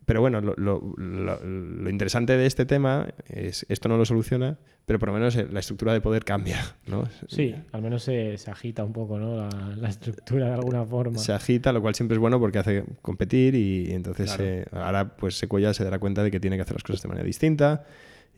pero 0.06 0.20
bueno, 0.20 0.40
lo, 0.40 0.54
lo- 0.56 0.94
lo- 0.98 1.40
lo 1.44 1.90
interesante 1.90 2.36
de 2.36 2.46
este 2.46 2.66
tema 2.66 3.08
es, 3.28 3.64
esto 3.68 3.88
no 3.88 3.96
lo 3.96 4.04
soluciona, 4.04 4.58
pero 4.86 4.98
por 4.98 5.08
lo 5.08 5.14
menos 5.14 5.34
eh, 5.36 5.46
la 5.50 5.60
estructura 5.60 5.94
de 5.94 6.02
poder 6.02 6.24
cambia, 6.26 6.58
¿no? 6.86 7.08
Sí, 7.26 7.54
al 7.72 7.80
menos 7.80 8.02
se, 8.02 8.36
se 8.36 8.50
agita 8.50 8.84
un 8.84 8.92
poco 8.92 9.18
¿no? 9.18 9.36
la, 9.36 9.48
la 9.76 9.88
estructura 9.88 10.48
de 10.48 10.52
alguna 10.52 10.84
forma. 10.84 11.18
se 11.18 11.32
agita, 11.32 11.72
lo 11.72 11.80
cual 11.80 11.94
siempre 11.94 12.16
es 12.16 12.20
bueno 12.20 12.38
porque 12.38 12.58
hace 12.58 12.84
competir 13.00 13.54
y, 13.54 13.92
entonces 13.92 14.26
Claro. 14.34 14.44
eh, 14.44 14.64
ahora 14.72 15.16
pues 15.16 15.38
Sequoia 15.38 15.72
se 15.72 15.84
dará 15.84 15.98
cuenta 15.98 16.22
de 16.22 16.30
que 16.30 16.38
tiene 16.38 16.56
que 16.56 16.62
hacer 16.62 16.74
las 16.74 16.82
cosas 16.82 17.00
de 17.00 17.08
manera 17.08 17.24
distinta 17.26 17.86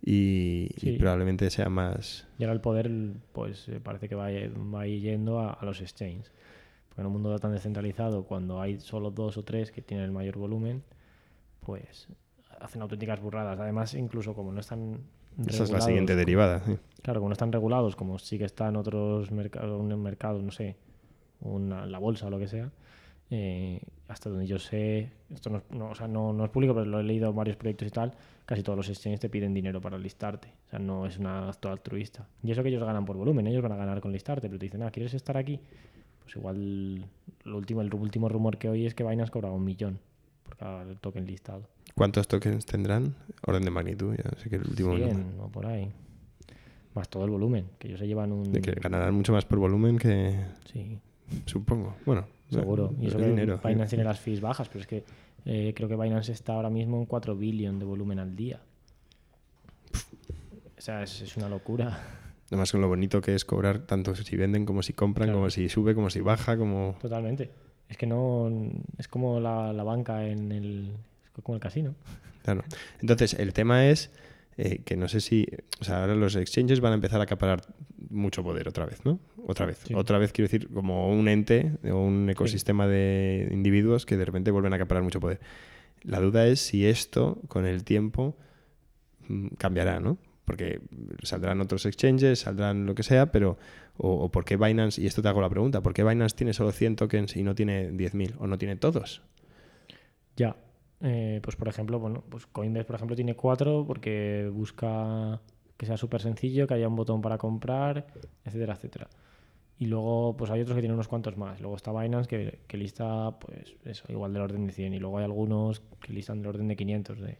y, 0.05 0.69
y 0.77 0.81
Sí. 0.81 0.97
probablemente 0.99 1.51
sea 1.51 1.69
más... 1.69 2.29
Y 2.39 2.45
ahora 2.45 2.53
el 2.55 2.61
poder, 2.61 2.91
pues 3.33 3.67
eh, 3.69 3.81
parece 3.83 4.09
que 4.09 4.15
va, 4.15 4.29
va 4.73 4.87
yendo 4.87 5.41
a, 5.41 5.53
a 5.55 5.65
los 5.65 5.81
exchanges. 5.81 6.31
Porque 6.97 7.03
en 7.03 7.07
un 7.09 7.13
mundo 7.13 7.39
tan 7.39 7.53
descentralizado, 7.53 8.25
cuando 8.25 8.59
hay 8.59 8.81
solo 8.81 9.11
dos 9.11 9.37
o 9.37 9.43
tres 9.43 9.71
que 9.71 9.83
tienen 9.83 10.07
el 10.07 10.13
mayor 10.13 10.39
volumen, 10.39 10.83
pues 11.61 12.09
hacen 12.59 12.81
auténticas 12.81 13.21
burradas. 13.21 13.61
Además, 13.61 13.93
incluso 13.93 14.33
como 14.33 14.51
no 14.51 14.61
están 14.61 15.01
Esa 15.47 15.65
es 15.65 15.71
la 15.71 15.83
siguiente 15.83 16.17
derivada. 16.17 16.61
sí. 16.65 16.79
Claro, 17.03 17.21
como 17.21 17.29
no 17.29 17.35
están 17.35 17.53
regulados, 17.53 17.97
como 17.97 18.19
sí 18.19 18.39
que 18.39 18.47
están 18.47 18.77
otros 18.77 19.31
mercados, 19.31 19.79
un 19.79 20.03
mercado, 20.03 20.41
no 20.41 20.51
sé, 20.51 20.77
una, 21.41 21.85
la 21.85 21.99
bolsa 21.99 22.29
o 22.29 22.31
lo 22.31 22.39
que 22.39 22.49
sea, 22.49 22.71
eh, 23.31 23.83
hasta 24.09 24.31
donde 24.31 24.47
yo 24.47 24.59
sé, 24.59 25.11
esto 25.31 25.51
no, 25.51 25.91
o 25.91 25.95
sea, 25.95 26.09
no, 26.09 26.33
no 26.33 26.45
es 26.47 26.51
público, 26.51 26.73
pero 26.73 26.87
lo 26.87 27.01
he 27.01 27.03
leído 27.03 27.29
en 27.29 27.37
varios 27.37 27.59
proyectos 27.59 27.89
y 27.89 27.91
tal, 27.91 28.15
casi 28.47 28.63
todos 28.63 28.77
los 28.79 28.89
exchanges 28.89 29.21
te 29.21 29.29
piden 29.29 29.53
dinero 29.53 29.83
para 29.83 29.99
listarte. 29.99 30.49
O 30.67 30.71
sea, 30.71 30.79
no 30.79 31.05
es 31.05 31.19
un 31.19 31.27
acto 31.27 31.71
altruista. 31.71 32.27
Y 32.43 32.53
eso 32.53 32.63
que 32.63 32.71
ellos 32.71 32.83
ganan 32.83 33.05
por 33.05 33.17
volumen, 33.17 33.47
ellos 33.47 33.63
van 33.63 33.73
a 33.73 33.77
ganar 33.77 34.01
con 34.01 34.13
listarte, 34.13 34.49
pero 34.49 34.59
te 34.59 34.65
dicen, 34.65 34.83
ah, 34.83 34.91
¿quieres 34.91 35.13
estar 35.13 35.37
aquí? 35.37 35.61
Pues 36.27 36.37
igual, 36.37 37.07
lo 37.45 37.57
último, 37.57 37.83
el 37.83 37.95
último 37.95 38.29
rumor 38.29 38.59
que 38.59 38.69
hoy 38.69 38.85
es 38.85 38.95
que 38.95 39.05
Binance 39.05 39.31
cobraba 39.31 39.55
un 39.55 39.65
millón 39.65 40.01
por 40.43 40.57
cada 40.57 40.85
token 40.97 41.25
listado. 41.25 41.63
¿Cuántos 41.95 42.27
tokens 42.27 42.67
tendrán? 42.67 43.15
Orden 43.47 43.63
de 43.63 43.71
magnitud, 43.71 44.17
ya 44.17 44.37
sé 44.43 44.51
que 44.51 44.57
el 44.57 44.63
último... 44.63 44.91
número. 44.91 45.15
100 45.15 45.41
o 45.41 45.49
por 45.49 45.67
ahí. 45.67 45.89
Más 46.95 47.09
todo 47.09 47.25
el 47.25 47.31
volumen, 47.31 47.69
que 47.79 47.87
ellos 47.87 48.01
se 48.01 48.09
llevan 48.09 48.33
un... 48.33 48.53
De 48.53 48.61
que 48.61 48.73
ganarán 48.73 49.15
mucho 49.15 49.33
más 49.33 49.45
por 49.45 49.61
volumen 49.61 49.99
que... 49.99 50.37
Sí, 50.73 50.99
Supongo. 51.45 51.95
Bueno, 52.05 52.27
Seguro. 52.51 52.93
Y 53.01 53.07
es 53.07 53.09
eso 53.11 53.19
que 53.19 53.29
dinero. 53.29 53.61
Binance 53.65 53.91
tiene 53.91 54.05
las 54.05 54.19
fees 54.19 54.41
bajas, 54.41 54.69
pero 54.69 54.81
es 54.81 54.87
que 54.89 55.05
eh, 55.45 55.73
creo 55.77 55.89
que 55.89 55.95
Binance 55.95 56.33
está 56.33 56.55
ahora 56.55 56.71
mismo 56.71 56.99
en 56.99 57.07
4 57.07 57.37
billion 57.37 57.79
de 57.79 57.85
volumen 57.85 58.19
al 58.19 58.35
día. 58.35 58.61
O 60.77 60.81
sea, 60.81 61.03
es, 61.03 61.21
es 61.21 61.37
una 61.37 61.49
locura. 61.49 62.26
Además 62.49 62.71
con 62.73 62.81
lo 62.81 62.89
bonito 62.89 63.21
que 63.21 63.35
es 63.35 63.45
cobrar 63.45 63.81
tanto 63.81 64.15
si 64.15 64.37
venden 64.37 64.65
como 64.67 64.83
si 64.83 64.93
compran, 64.93 65.27
Claro. 65.29 65.39
como 65.39 65.51
si 65.51 65.69
sube, 65.69 65.95
como 65.95 66.11
si 66.11 66.21
baja, 66.21 66.57
como... 66.57 66.97
Totalmente. 67.01 67.51
Es 67.89 67.97
que 67.97 68.07
no. 68.07 68.51
Es 68.99 69.09
como 69.09 69.39
la, 69.41 69.73
la 69.73 69.83
banca 69.85 70.27
en 70.27 70.51
el. 70.53 70.93
Es 71.25 71.43
como 71.43 71.55
el 71.57 71.61
casino. 71.61 71.95
Claro. 72.43 72.63
Entonces, 73.01 73.35
el 73.35 73.53
tema 73.53 73.87
es 73.89 74.13
eh, 74.57 74.79
que 74.85 74.97
no 74.97 75.09
sé 75.09 75.21
si. 75.21 75.49
O 75.81 75.85
sea, 75.85 76.03
ahora 76.03 76.15
los 76.15 76.37
exchanges 76.37 76.79
van 76.81 76.93
a 76.93 76.95
empezar 76.95 77.19
a 77.21 77.25
acaparar 77.25 77.63
mucho 78.09 78.45
poder 78.45 78.69
otra 78.69 78.87
vez, 78.87 79.05
¿no? 79.05 79.19
Otra 79.49 79.67
vez. 79.67 79.79
Sí. 79.85 79.95
Otra 79.95 80.19
vez 80.19 80.33
quiero 80.33 80.47
decir, 80.47 80.69
como 80.73 81.11
un 81.11 81.27
ente 81.27 81.73
o 81.91 81.97
un 81.97 82.31
ecosistema 82.31 82.87
de 82.87 83.49
individuos 83.51 84.07
que 84.07 84.17
de 84.17 84.25
repente 84.25 84.53
vuelven 84.53 84.73
a 84.73 84.77
acaparar 84.77 85.03
mucho 85.03 85.19
poder. 85.19 85.41
La 86.03 86.21
duda 86.21 86.47
es 86.47 86.61
si 86.61 86.87
esto, 86.87 87.41
con 87.49 87.67
el 87.67 87.83
tiempo, 87.83 88.37
mm, 89.27 89.49
cambiará, 89.59 89.99
¿no? 89.99 90.17
Porque 90.47 90.81
saldrán 91.23 91.61
otros 91.61 91.85
exchanges, 91.85 92.39
saldrán 92.39 92.87
lo 92.87 92.95
que 92.95 93.03
sea, 93.03 93.31
pero. 93.31 93.59
O, 93.99 94.31
por 94.31 94.45
qué 94.45 94.57
Binance, 94.57 95.01
y 95.01 95.07
esto 95.07 95.23
te 95.23 95.29
hago 95.29 95.41
la 95.41 95.49
pregunta, 95.51 95.83
¿por 95.83 95.93
qué 95.93 96.05
Binance 96.05 96.37
tiene 96.37 96.53
solo 96.53 96.73
100 96.73 96.97
tokens 96.97 97.37
y 97.37 97.43
no 97.43 97.55
tiene 97.55 97.91
10.000? 97.91 98.37
¿O 98.39 98.47
no 98.47 98.57
tiene 98.57 98.77
todos? 98.77 99.23
Ya. 100.37 100.57
Eh, 101.03 101.41
pues 101.43 101.57
por 101.57 101.69
ejemplo, 101.69 101.99
bueno, 101.99 102.25
pues 102.29 102.47
Coinbase, 102.47 102.85
por 102.85 102.97
ejemplo, 102.97 103.17
tiene 103.17 103.35
4 103.35 103.85
porque 103.87 104.51
busca 104.53 105.41
que 105.77 105.87
sea 105.87 105.97
súper 105.97 106.23
sencillo, 106.23 106.67
que 106.67 106.75
haya 106.75 106.89
un 106.89 106.97
botón 106.97 107.21
para 107.21 107.39
comprar, 107.39 108.07
etcétera, 108.45 108.75
etcétera. 108.75 109.09
Y 109.79 109.87
luego, 109.87 110.37
pues 110.37 110.51
hay 110.51 110.63
otros 110.63 110.75
que 110.75 110.81
tienen 110.81 110.95
unos 110.95 111.09
cuantos 111.09 111.37
más. 111.37 111.61
Luego 111.61 111.77
está 111.77 111.93
Binance 111.93 112.29
que, 112.29 112.61
que 112.67 112.77
lista, 112.79 113.39
pues 113.39 113.77
eso, 113.85 114.05
igual 114.09 114.33
del 114.33 114.43
orden 114.43 114.67
de 114.67 114.73
100. 114.73 114.95
Y 114.95 114.99
luego 114.99 115.19
hay 115.19 115.25
algunos 115.25 115.83
que 116.01 116.13
listan 116.13 116.41
del 116.41 116.49
orden 116.49 116.69
de 116.69 116.77
500. 116.77 117.21
De, 117.21 117.39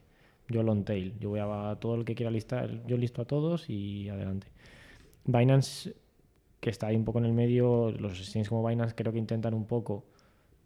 yo 0.49 0.63
long 0.63 0.85
tail. 0.85 1.15
Yo 1.19 1.31
voy 1.31 1.41
a 1.41 1.77
todo 1.81 1.95
el 1.97 2.05
que 2.05 2.15
quiera 2.15 2.31
listar, 2.31 2.87
yo 2.87 2.97
listo 2.97 3.23
a 3.23 3.25
todos 3.25 3.69
y 3.71 4.09
adelante. 4.09 4.47
Binance, 5.25 5.95
que 6.61 6.71
está 6.71 6.89
ahí 6.89 6.97
un 6.97 7.05
poco 7.05 7.19
en 7.19 7.25
el 7.27 7.33
medio, 7.33 7.91
los 7.93 8.19
exchanges 8.21 8.49
como 8.49 8.67
Binance 8.67 8.95
creo 8.95 9.13
que 9.13 9.19
intentan 9.19 9.55
un 9.55 9.67
poco 9.67 10.05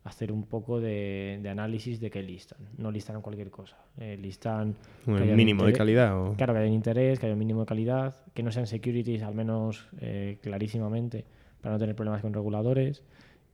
hacer 0.04 0.32
un 0.32 0.44
poco 0.44 0.80
de, 0.80 1.38
de 1.42 1.48
análisis 1.50 2.00
de 2.00 2.10
qué 2.10 2.22
listan. 2.22 2.58
No 2.78 2.90
listan 2.90 3.20
cualquier 3.20 3.50
cosa. 3.50 3.76
Eh, 3.98 4.16
listan 4.20 4.74
haya 5.22 5.34
mínimo 5.36 5.64
de 5.64 5.72
calidad. 5.78 6.18
O... 6.30 6.34
Claro, 6.34 6.54
que 6.54 6.60
haya 6.60 6.68
un 6.68 6.74
interés, 6.74 7.18
que 7.18 7.26
haya 7.26 7.34
un 7.34 7.38
mínimo 7.38 7.60
de 7.60 7.66
calidad, 7.66 8.16
que 8.32 8.42
no 8.42 8.50
sean 8.50 8.66
securities, 8.66 9.22
al 9.22 9.34
menos 9.34 9.88
eh, 10.00 10.38
clarísimamente, 10.42 11.24
para 11.60 11.74
no 11.74 11.78
tener 11.78 11.94
problemas 11.94 12.22
con 12.22 12.32
reguladores. 12.32 13.02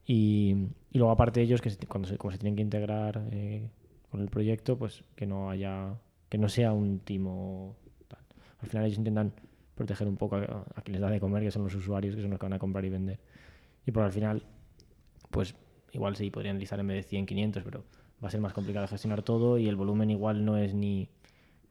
Y, 0.05 0.55
y 0.91 0.97
luego, 0.97 1.11
aparte 1.11 1.41
de 1.41 1.45
ellos, 1.45 1.61
que 1.61 1.69
se- 1.69 1.85
cuando 1.85 2.07
se, 2.07 2.17
como 2.17 2.31
se 2.31 2.37
tienen 2.37 2.55
que 2.55 2.61
integrar 2.61 3.23
eh, 3.31 3.67
con 4.09 4.21
el 4.21 4.29
proyecto, 4.29 4.77
pues 4.77 5.03
que 5.17 5.25
no 5.25 5.49
haya, 5.49 5.95
que 6.29 6.37
no 6.37 6.49
sea 6.49 6.73
un 6.73 6.99
timo. 6.99 7.75
tal. 8.07 8.19
Al 8.59 8.67
final, 8.67 8.85
ellos 8.85 8.97
intentan 8.97 9.33
proteger 9.75 10.07
un 10.07 10.17
poco 10.17 10.37
a, 10.37 10.65
a 10.75 10.81
quien 10.81 10.93
les 10.93 11.01
da 11.01 11.09
de 11.09 11.19
comer, 11.19 11.43
que 11.43 11.51
son 11.51 11.63
los 11.63 11.75
usuarios, 11.75 12.15
que 12.15 12.21
son 12.21 12.31
los 12.31 12.39
que 12.39 12.45
van 12.45 12.53
a 12.53 12.59
comprar 12.59 12.83
y 12.85 12.89
vender. 12.89 13.19
Y 13.85 13.91
por 13.91 14.03
al 14.03 14.11
final, 14.11 14.43
pues 15.29 15.55
igual 15.93 16.15
sí, 16.15 16.29
podrían 16.29 16.59
listar 16.59 16.79
en 16.79 16.87
vez 16.87 16.97
de 16.97 17.09
100, 17.09 17.25
500, 17.25 17.63
pero 17.63 17.83
va 18.23 18.27
a 18.27 18.31
ser 18.31 18.41
más 18.41 18.53
complicado 18.53 18.87
gestionar 18.87 19.21
todo 19.21 19.57
y 19.57 19.67
el 19.67 19.75
volumen 19.75 20.09
igual 20.09 20.43
no 20.43 20.57
es 20.57 20.73
ni, 20.73 21.09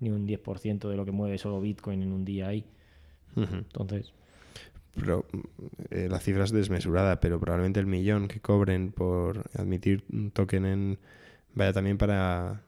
ni 0.00 0.10
un 0.10 0.26
10% 0.26 0.88
de 0.88 0.96
lo 0.96 1.04
que 1.04 1.12
mueve 1.12 1.38
solo 1.38 1.60
Bitcoin 1.60 2.02
en 2.02 2.12
un 2.12 2.24
día 2.24 2.48
ahí. 2.48 2.64
Entonces, 3.36 4.14
Pero, 4.94 5.26
eh, 5.90 6.08
la 6.08 6.20
cifra 6.20 6.44
es 6.44 6.52
desmesurada, 6.52 7.20
pero 7.20 7.38
probablemente 7.38 7.80
el 7.80 7.86
millón 7.86 8.28
que 8.28 8.40
cobren 8.40 8.92
por 8.92 9.44
admitir 9.54 10.04
un 10.10 10.30
token 10.30 10.64
en 10.64 10.98
vaya 11.54 11.74
también 11.74 11.98
para, 11.98 12.62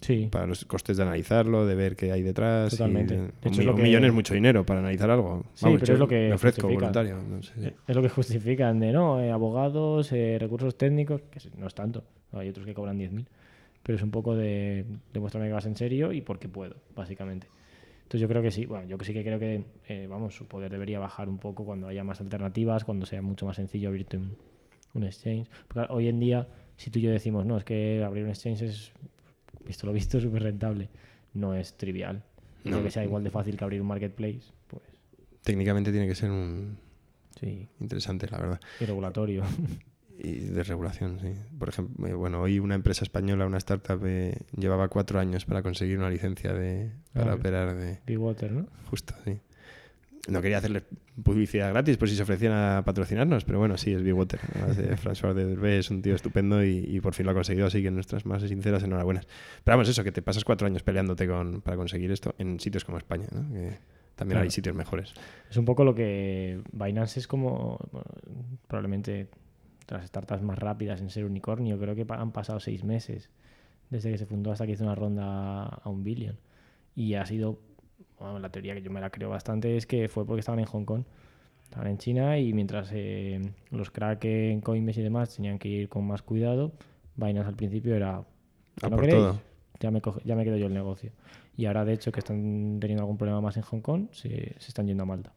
sí, 0.00 0.28
para 0.30 0.46
los 0.46 0.64
costes 0.64 0.96
de 0.96 1.02
analizarlo, 1.02 1.66
de 1.66 1.74
ver 1.74 1.96
qué 1.96 2.12
hay 2.12 2.22
detrás. 2.22 2.72
y 2.72 2.76
Totalmente. 2.76 3.14
de- 3.14 3.20
un, 3.20 3.28
hecho, 3.42 3.48
es 3.50 3.58
mi- 3.58 3.64
lo 3.64 3.70
un 3.72 3.76
que- 3.76 3.82
millón 3.82 4.04
es 4.04 4.12
mucho 4.12 4.34
dinero 4.34 4.64
para 4.64 4.80
analizar 4.80 5.10
algo. 5.10 5.44
Sí, 5.54 5.64
Vamos, 5.66 5.80
pero 5.80 5.92
es 5.94 5.98
lo 5.98 6.08
que 6.08 6.28
me 6.28 6.32
ofrezco 6.34 6.62
justifica. 6.62 6.80
voluntario. 6.86 7.16
no 7.22 7.42
sé. 7.42 7.52
eh, 7.68 7.74
es 7.86 7.96
lo 7.96 8.02
que 8.02 8.08
justifican 8.08 8.80
de 8.80 8.92
no, 8.92 9.20
Eh, 9.20 9.30
abogados, 9.30 10.12
eh, 10.12 10.36
recursos 10.40 10.76
técnicos, 10.76 11.22
que 11.30 11.40
no 11.58 11.66
es 11.66 11.74
tanto, 11.74 12.04
hay 12.32 12.48
otros 12.48 12.64
que 12.66 12.74
cobran 12.74 12.98
10.000, 12.98 13.26
pero 13.82 13.96
es 13.96 14.02
un 14.02 14.10
poco 14.10 14.34
de 14.36 14.84
demuéstrame 15.12 15.48
que 15.48 15.52
vas 15.52 15.66
en 15.66 15.76
serio 15.76 16.12
y 16.12 16.20
porque 16.20 16.48
puedo, 16.48 16.76
básicamente. 16.94 17.46
Entonces 18.04 18.20
yo 18.20 18.28
creo 18.28 18.42
que 18.42 18.50
sí, 18.50 18.66
bueno, 18.66 18.84
yo 18.86 18.96
sí 19.02 19.12
que 19.14 19.22
creo 19.22 19.38
que, 19.38 19.64
eh, 19.88 20.06
vamos, 20.08 20.34
su 20.36 20.46
poder 20.46 20.70
debería 20.70 20.98
bajar 20.98 21.28
un 21.30 21.38
poco 21.38 21.64
cuando 21.64 21.88
haya 21.88 22.04
más 22.04 22.20
alternativas, 22.20 22.84
cuando 22.84 23.06
sea 23.06 23.22
mucho 23.22 23.46
más 23.46 23.56
sencillo 23.56 23.88
abrirte 23.88 24.18
un, 24.18 24.36
un 24.94 25.04
exchange. 25.04 25.48
Porque 25.66 25.86
hoy 25.90 26.08
en 26.08 26.20
día, 26.20 26.46
si 26.76 26.90
tú 26.90 26.98
y 26.98 27.02
yo 27.02 27.10
decimos, 27.10 27.46
no, 27.46 27.56
es 27.56 27.64
que 27.64 28.02
abrir 28.04 28.24
un 28.24 28.30
exchange 28.30 28.62
es, 28.62 28.92
visto 29.66 29.86
lo 29.86 29.92
visto, 29.92 30.20
súper 30.20 30.42
rentable, 30.42 30.88
no 31.34 31.54
es 31.54 31.74
trivial. 31.76 32.22
No. 32.64 32.82
Que 32.82 32.90
sea 32.90 33.04
igual 33.04 33.24
de 33.24 33.30
fácil 33.30 33.56
que 33.56 33.64
abrir 33.64 33.80
un 33.80 33.88
marketplace, 33.88 34.42
pues 34.68 34.82
Técnicamente 35.42 35.90
tiene 35.90 36.06
que 36.06 36.14
ser 36.14 36.30
un 36.30 36.78
sí, 37.40 37.66
interesante, 37.80 38.28
la 38.30 38.38
verdad. 38.38 38.60
y 38.80 38.84
regulatorio. 38.84 39.42
Y 40.24 40.34
de 40.40 40.62
regulación, 40.62 41.18
sí. 41.20 41.32
Por 41.58 41.70
ejemplo, 41.70 42.06
eh, 42.06 42.12
bueno, 42.14 42.40
hoy 42.42 42.60
una 42.60 42.76
empresa 42.76 43.02
española, 43.02 43.46
una 43.46 43.58
startup, 43.58 44.00
eh, 44.04 44.36
llevaba 44.56 44.86
cuatro 44.88 45.18
años 45.18 45.44
para 45.46 45.62
conseguir 45.62 45.98
una 45.98 46.10
licencia 46.10 46.52
de, 46.52 46.92
para 47.12 47.32
Ah. 47.32 47.34
operar 47.34 47.74
de... 47.74 47.98
Big 48.06 48.18
Water, 48.18 48.52
¿no? 48.52 48.66
Justo, 48.90 49.14
sí. 49.24 49.40
No 50.28 50.40
quería 50.40 50.58
hacerles 50.58 50.84
publicidad 51.22 51.70
gratis 51.72 51.96
por 51.96 52.08
si 52.08 52.14
se 52.14 52.22
ofrecían 52.22 52.52
a 52.52 52.82
patrocinarnos, 52.84 53.44
pero 53.44 53.58
bueno, 53.58 53.76
sí, 53.76 53.92
es 53.92 54.02
Big 54.02 54.14
Water. 54.14 54.38
Además 54.54 54.76
de 54.78 54.96
François 54.96 55.34
de 55.34 55.44
Derbez 55.46 55.80
es 55.80 55.90
un 55.90 56.00
tío 56.00 56.14
estupendo 56.14 56.64
y, 56.64 56.78
y 56.88 57.00
por 57.00 57.14
fin 57.14 57.26
lo 57.26 57.32
ha 57.32 57.34
conseguido, 57.34 57.66
así 57.66 57.82
que 57.82 57.90
nuestras 57.90 58.24
más 58.24 58.42
sinceras 58.42 58.84
enhorabuenas. 58.84 59.26
Pero 59.64 59.76
vamos, 59.76 59.88
eso, 59.88 60.04
que 60.04 60.12
te 60.12 60.22
pasas 60.22 60.44
cuatro 60.44 60.66
años 60.66 60.82
peleándote 60.84 61.26
con, 61.26 61.60
para 61.60 61.76
conseguir 61.76 62.12
esto 62.12 62.34
en 62.38 62.60
sitios 62.60 62.84
como 62.84 62.98
España, 62.98 63.26
¿no? 63.32 63.40
Que 63.52 63.78
también 64.14 64.36
Claro. 64.36 64.42
hay 64.44 64.50
sitios 64.50 64.76
mejores. 64.76 65.12
Es 65.50 65.56
un 65.56 65.64
poco 65.64 65.82
lo 65.84 65.94
que 65.94 66.60
Binance 66.70 67.18
es 67.18 67.26
como 67.26 67.78
bueno, 67.90 68.06
probablemente 68.68 69.12
de 69.12 69.28
las 69.88 70.06
startups 70.06 70.42
más 70.42 70.58
rápidas 70.58 71.00
en 71.00 71.10
ser 71.10 71.24
unicornio. 71.24 71.78
Creo 71.80 71.96
que 71.96 72.06
han 72.08 72.30
pasado 72.30 72.60
seis 72.60 72.84
meses 72.84 73.28
desde 73.90 74.12
que 74.12 74.18
se 74.18 74.26
fundó 74.26 74.52
hasta 74.52 74.66
que 74.66 74.72
hizo 74.72 74.84
una 74.84 74.94
ronda 74.94 75.64
a 75.64 75.88
un 75.88 76.04
billón. 76.04 76.38
Y 76.94 77.14
ha 77.14 77.26
sido, 77.26 77.58
bueno, 78.22 78.38
la 78.38 78.48
teoría 78.50 78.74
que 78.74 78.82
yo 78.82 78.90
me 78.90 79.00
la 79.00 79.10
creo 79.10 79.28
bastante 79.30 79.76
es 79.76 79.86
que 79.86 80.08
fue 80.08 80.24
porque 80.26 80.40
estaban 80.40 80.58
en 80.60 80.66
Hong 80.66 80.84
Kong. 80.84 81.02
Estaban 81.64 81.88
en 81.88 81.98
China 81.98 82.38
y 82.38 82.52
mientras 82.52 82.90
eh, 82.92 83.40
los 83.70 83.90
crack 83.90 84.24
en 84.26 84.60
Coinbase 84.60 85.00
y 85.00 85.04
demás 85.04 85.34
tenían 85.34 85.58
que 85.58 85.68
ir 85.68 85.88
con 85.88 86.06
más 86.06 86.20
cuidado, 86.22 86.72
Binance 87.16 87.48
al 87.48 87.56
principio 87.56 87.94
era... 87.94 88.22
¿que 88.78 88.86
A 88.86 88.90
no 88.90 88.96
queréis? 88.98 89.24
Ya 89.80 89.90
me, 89.90 90.00
coge- 90.02 90.20
ya 90.24 90.36
me 90.36 90.44
quedo 90.44 90.56
yo 90.58 90.66
el 90.66 90.74
negocio. 90.74 91.12
Y 91.56 91.66
ahora, 91.66 91.84
de 91.84 91.94
hecho, 91.94 92.12
que 92.12 92.20
están 92.20 92.78
teniendo 92.80 93.02
algún 93.02 93.16
problema 93.18 93.40
más 93.40 93.56
en 93.56 93.62
Hong 93.62 93.80
Kong, 93.80 94.08
se, 94.12 94.54
se 94.58 94.68
están 94.68 94.86
yendo 94.86 95.02
a 95.02 95.06
Malta. 95.06 95.32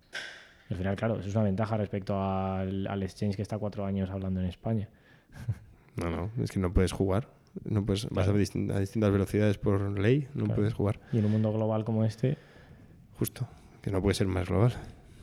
Y 0.69 0.74
al 0.74 0.78
final, 0.78 0.95
claro, 0.95 1.19
eso 1.19 1.30
es 1.30 1.36
una 1.36 1.43
ventaja 1.45 1.78
respecto 1.78 2.19
al, 2.21 2.86
al 2.88 3.04
exchange 3.04 3.36
que 3.38 3.41
está 3.41 3.58
cuatro 3.58 3.86
años 3.86 4.10
hablando 4.10 4.39
en 4.41 4.48
España. 4.48 4.89
No, 5.95 6.10
no, 6.10 6.30
es 6.43 6.52
que 6.52 6.60
no 6.60 6.74
puedes 6.74 6.91
jugar. 6.91 7.30
No 7.63 7.86
puedes, 7.86 8.10
Vas 8.10 8.28
a, 8.28 8.34
Claro. 8.34 8.76
a 8.76 8.80
distintas 8.82 9.12
velocidades 9.13 9.58
por 9.58 9.98
ley, 9.98 10.28
no 10.34 10.43
Claro. 10.43 10.56
puedes 10.56 10.74
jugar. 10.74 11.00
Y 11.13 11.19
en 11.19 11.26
un 11.26 11.32
mundo 11.32 11.54
global 11.54 11.86
como 11.86 12.04
este, 12.04 12.38
Justo, 13.17 13.47
que 13.82 13.91
no 13.91 14.01
puede 14.01 14.15
ser 14.15 14.28
más 14.28 14.47
global. 14.47 14.73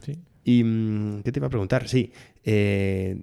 sí. 0.05 0.17
¿Y 0.45 0.65
mm, 0.65 1.23
qué 1.23 1.31
te 1.33 1.39
iba 1.39 1.47
a 1.47 1.51
preguntar? 1.51 1.89
Sí, 1.89 2.13
eh, 2.45 3.23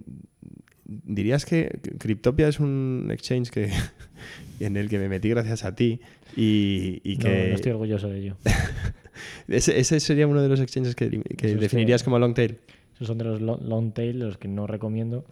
¿dirías 0.86 1.44
que 1.44 1.78
Cryptopia 1.98 2.48
es 2.48 2.60
un 2.60 3.08
exchange 3.10 3.50
que, 3.50 3.70
en 4.60 4.76
el 4.76 4.88
que 4.88 4.98
me 4.98 5.08
metí 5.08 5.28
gracias 5.28 5.64
a 5.64 5.74
ti 5.74 6.00
y, 6.36 7.00
y 7.04 7.16
No, 7.16 7.22
que 7.24 7.48
no 7.50 7.54
estoy 7.56 7.72
orgulloso 7.72 8.08
de 8.08 8.18
ello. 8.20 8.36
ese, 9.48 9.78
ese 9.78 10.00
sería 10.00 10.26
uno 10.26 10.40
de 10.42 10.48
los 10.48 10.60
exchanges 10.60 10.94
que, 10.94 11.10
que 11.36 11.56
definirías 11.56 12.02
como 12.02 12.18
long 12.18 12.34
tail? 12.34 12.58
Esos 12.94 13.08
son 13.08 13.18
de 13.18 13.24
los 13.24 13.40
lo- 13.40 13.58
long 13.62 13.92
tail, 13.92 14.18
los 14.18 14.38
que 14.38 14.48
no 14.48 14.66
recomiendo, 14.66 15.24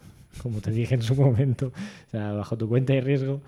como 0.43 0.59
te 0.61 0.71
dije 0.71 0.95
en 0.95 1.01
su 1.01 1.15
momento. 1.15 1.67
O 2.07 2.09
sea, 2.11 2.33
bajo 2.33 2.57
tu 2.57 2.67
cuenta 2.69 2.93
de 2.93 3.01
riesgo, 3.01 3.41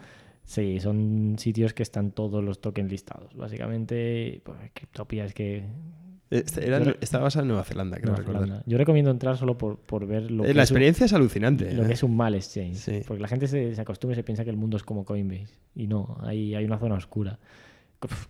sí, 0.44 0.80
son 0.80 1.36
sitios 1.38 1.74
que 1.74 1.84
están 1.84 2.12
todos 2.12 2.44
los 2.44 2.62
tokens 2.62 2.92
listados. 2.92 3.36
Básicamente, 3.36 4.42
pues, 4.44 4.58
Cryptopia 4.74 5.26
es 5.26 5.34
que 5.34 5.64
Este 6.30 6.66
era- 6.66 6.80
Yo 6.80 6.86
re- 6.86 6.98
estaba 7.02 7.26
basado 7.26 7.44
en 7.44 7.50
Nueva 7.50 7.64
Zelanda, 7.66 7.98
creo 7.98 8.08
Nueva 8.12 8.20
recordar. 8.20 8.44
Zelanda. 8.44 8.64
Yo 8.66 8.78
recomiendo 8.78 9.12
entrar 9.12 9.36
solo 9.38 9.58
por, 9.58 9.78
por 9.80 10.08
ver 10.08 10.32
lo 10.32 10.46
Eh, 10.46 10.48
que 10.48 10.54
La 10.54 10.64
es 10.64 10.72
un- 10.72 10.76
experiencia 10.78 11.06
es 11.06 11.12
alucinante. 11.14 11.74
lo 11.74 11.84
¿eh? 11.84 11.88
que 11.88 11.94
es 11.94 12.04
un 12.04 12.16
mal 12.16 12.36
exchange. 12.36 12.76
Sí. 12.78 13.02
Porque 13.06 13.22
la 13.22 13.28
gente 13.28 13.48
se, 13.48 13.76
se 13.76 13.82
acostumbra 13.82 14.14
y 14.14 14.16
se 14.16 14.24
piensa 14.24 14.46
que 14.46 14.50
el 14.50 14.56
mundo 14.56 14.78
es 14.78 14.84
como 14.84 15.04
Coinbase. 15.04 15.58
Y 15.76 15.88
no, 15.88 16.18
hay, 16.22 16.56
hay 16.56 16.64
una 16.64 16.78
zona 16.80 16.96
oscura. 16.96 17.38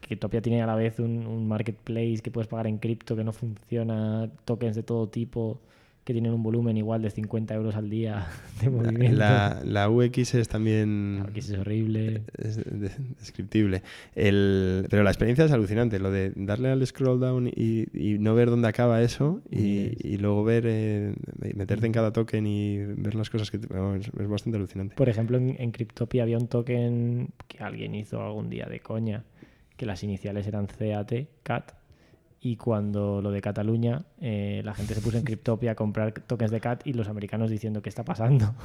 Que 0.02 0.16
Topia 0.18 0.42
tiene 0.42 0.62
a 0.64 0.66
la 0.66 0.76
vez 0.76 1.00
un, 1.00 1.26
un 1.28 1.48
marketplace 1.48 2.18
que 2.24 2.32
puedes 2.32 2.48
pagar 2.48 2.66
en 2.68 2.80
cripto 2.80 3.16
que 3.16 3.24
no 3.24 3.32
funciona, 3.34 4.30
tokens 4.46 4.76
de 4.76 4.82
todo 4.84 5.08
tipo 5.08 5.62
que 6.04 6.14
tienen 6.14 6.34
un 6.34 6.42
volumen 6.42 6.78
igual 6.78 7.04
de 7.04 7.12
50 7.12 7.54
euros 7.54 7.76
al 7.76 7.90
día 7.90 8.26
de 8.62 8.70
movimiento. 8.72 9.18
La, 9.18 9.62
la 9.64 9.88
UX 9.90 10.34
es 10.34 10.48
también 10.50 11.24
Aquí 11.28 11.40
es 11.42 11.52
horrible. 11.52 12.24
es 12.40 12.58
de- 12.58 12.90
descriptible. 13.20 13.84
El, 14.16 14.88
pero 14.90 15.04
la 15.04 15.12
experiencia 15.12 15.46
es 15.46 15.52
alucinante, 15.52 16.00
lo 16.00 16.10
de 16.12 16.32
darle 16.36 16.70
al 16.70 16.86
scroll 16.88 17.20
down 17.20 17.48
y, 17.48 17.86
y 17.94 18.18
no 18.18 18.34
ver 18.34 18.50
dónde 18.50 18.68
acaba 18.68 19.02
eso 19.02 19.42
y, 19.52 19.90
Yes. 19.90 20.06
y 20.06 20.18
luego 20.18 20.44
ver, 20.44 20.64
eh, 20.68 21.14
meterte 21.56 21.86
en 21.86 21.92
cada 21.92 22.12
token 22.12 22.48
y 22.48 22.78
ver 22.80 23.14
las 23.16 23.30
cosas 23.30 23.52
que... 23.52 23.58
es 23.58 24.28
bastante 24.28 24.58
alucinante. 24.58 24.96
Por 24.96 25.08
ejemplo, 25.08 25.38
en, 25.38 25.56
en 25.60 25.72
Cryptopia 25.72 26.24
había 26.24 26.38
un 26.38 26.48
token 26.48 27.30
que 27.48 27.64
alguien 27.64 27.94
hizo 27.94 28.22
algún 28.26 28.50
día 28.50 28.66
de 28.66 28.80
coña, 28.80 29.24
que 29.78 29.86
las 29.86 30.04
iniciales 30.04 30.48
eran 30.48 30.66
CAT, 30.68 31.14
CAT, 31.44 31.72
y 32.44 32.56
cuando 32.58 33.22
lo 33.22 33.30
de 33.30 33.40
Cataluña, 33.40 34.04
eh, 34.20 34.62
la 34.66 34.74
gente 34.74 34.96
se 34.96 35.02
puso 35.02 35.18
en 35.18 35.24
Cryptopia 35.24 35.72
a 35.74 35.76
comprar 35.76 36.12
tokens 36.12 36.50
de 36.52 36.60
CAT 36.60 36.88
y 36.88 36.94
los 36.94 37.08
americanos 37.08 37.52
diciendo 37.52 37.82
qué 37.84 37.90
está 37.90 38.04
pasando. 38.04 38.56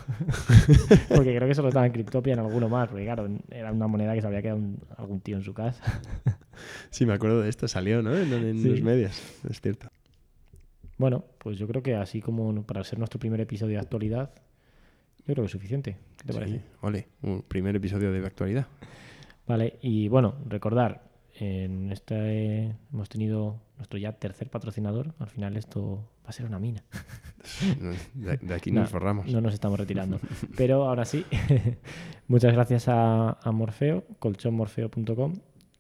porque 1.15 1.37
creo 1.37 1.47
que 1.47 1.55
solo 1.55 1.69
estaba 1.69 1.85
en 1.87 1.93
Cryptopia 1.93 2.33
en 2.33 2.39
alguno 2.39 2.69
más, 2.71 2.89
porque 2.89 3.05
claro, 3.05 3.29
era 3.51 3.71
una 3.73 3.87
moneda 3.87 4.15
que 4.15 4.23
se 4.23 4.27
había 4.27 4.41
quedado 4.41 4.59
un- 4.61 4.81
algún 4.97 5.21
tío 5.21 5.37
en 5.37 5.43
su 5.43 5.53
casa. 5.55 5.83
Sí, 6.89 7.05
me 7.05 7.13
acuerdo 7.13 7.43
de 7.43 7.51
esto, 7.51 7.69
salió, 7.69 8.01
¿no? 8.03 8.17
En, 8.17 8.33
en 8.33 8.59
Sí. 8.59 8.69
los 8.71 8.81
medios, 8.81 9.21
es 9.47 9.61
cierto. 9.61 9.89
Bueno, 10.97 11.23
pues 11.37 11.59
yo 11.59 11.69
creo 11.69 11.83
que 11.83 11.95
así 11.95 12.23
como 12.23 12.63
para 12.63 12.83
ser 12.83 12.99
nuestro 12.99 13.21
primer 13.21 13.43
episodio 13.43 13.75
de 13.75 13.81
actualidad, 13.83 14.31
yo 15.19 15.35
creo 15.35 15.43
que 15.43 15.45
es 15.47 15.51
suficiente. 15.51 15.99
¿Qué 16.17 16.25
te 16.25 16.33
Sí, 16.33 16.39
parece? 16.39 16.61
ole, 16.81 17.09
un 17.21 17.43
primer 17.43 17.77
episodio 17.77 18.11
de 18.11 18.27
actualidad. 18.27 18.67
Vale, 19.47 19.77
y 19.83 20.09
bueno, 20.09 20.37
recordar, 20.49 21.03
en 21.39 21.93
este 21.93 22.75
hemos 22.91 23.11
tenido 23.11 23.61
nuestro 23.77 23.99
ya 23.99 24.13
tercer 24.13 24.51
patrocinador. 24.51 25.15
Al 25.19 25.29
final 25.29 25.57
esto 25.57 26.09
va 26.25 26.31
a 26.31 26.33
ser 26.33 26.47
una 26.47 26.59
mina. 26.59 26.83
De, 28.15 28.37
de 28.39 28.55
aquí 28.55 28.73
No, 28.73 28.81
nos 28.81 28.91
forramos. 28.91 29.27
No 29.33 29.41
nos 29.41 29.55
estamos 29.55 29.79
retirando. 29.79 30.19
Pero 30.57 30.89
ahora 30.89 31.05
sí, 31.05 31.25
muchas 32.29 32.53
gracias 32.53 32.89
a, 32.89 33.39
a 33.41 33.53
Morfeo, 33.53 34.05
colchonmorfeo.com, 34.19 35.35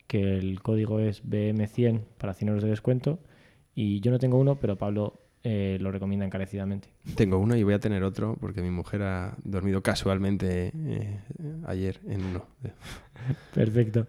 que 0.06 0.36
el 0.38 0.62
código 0.62 1.00
es 1.00 1.24
BM100 1.24 2.02
para 2.18 2.34
100 2.34 2.48
euros 2.48 2.64
de 2.64 2.70
descuento. 2.70 3.18
Y 3.74 4.00
yo 4.00 4.10
no 4.10 4.18
tengo 4.18 4.38
uno, 4.38 4.58
pero 4.58 4.76
Pablo 4.76 5.26
eh, 5.48 5.78
lo 5.80 5.92
recomienda 5.92 6.24
encarecidamente. 6.26 6.88
Tengo 7.14 7.38
uno 7.38 7.54
y 7.54 7.62
voy 7.62 7.74
a 7.74 7.78
tener 7.78 8.02
otro 8.02 8.36
porque 8.40 8.62
mi 8.62 8.70
mujer 8.70 9.02
ha 9.02 9.36
dormido 9.44 9.82
casualmente 9.82 10.72
eh, 10.74 11.20
ayer 11.66 12.00
en 12.08 12.24
uno. 12.24 12.46
Perfecto. 13.54 14.06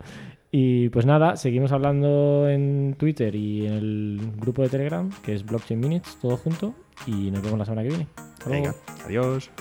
Y 0.59 0.89
pues 0.89 1.05
nada, 1.05 1.37
seguimos 1.37 1.71
hablando 1.71 2.49
en 2.49 2.95
Twitter 2.97 3.35
y 3.35 3.67
en 3.67 3.73
el 3.73 4.31
grupo 4.37 4.63
de 4.63 4.69
Telegram, 4.69 5.07
que 5.23 5.35
es 5.35 5.45
Blockchain 5.45 5.79
Minutes, 5.79 6.17
todo 6.19 6.35
junto. 6.35 6.73
Y 7.05 7.29
nos 7.29 7.43
vemos 7.43 7.59
la 7.59 7.65
semana 7.65 7.83
que 7.83 7.89
viene. 7.89 8.07
Hasta 8.15 8.49
luego. 8.49 8.63
Venga, 8.65 8.75
adiós. 9.05 9.51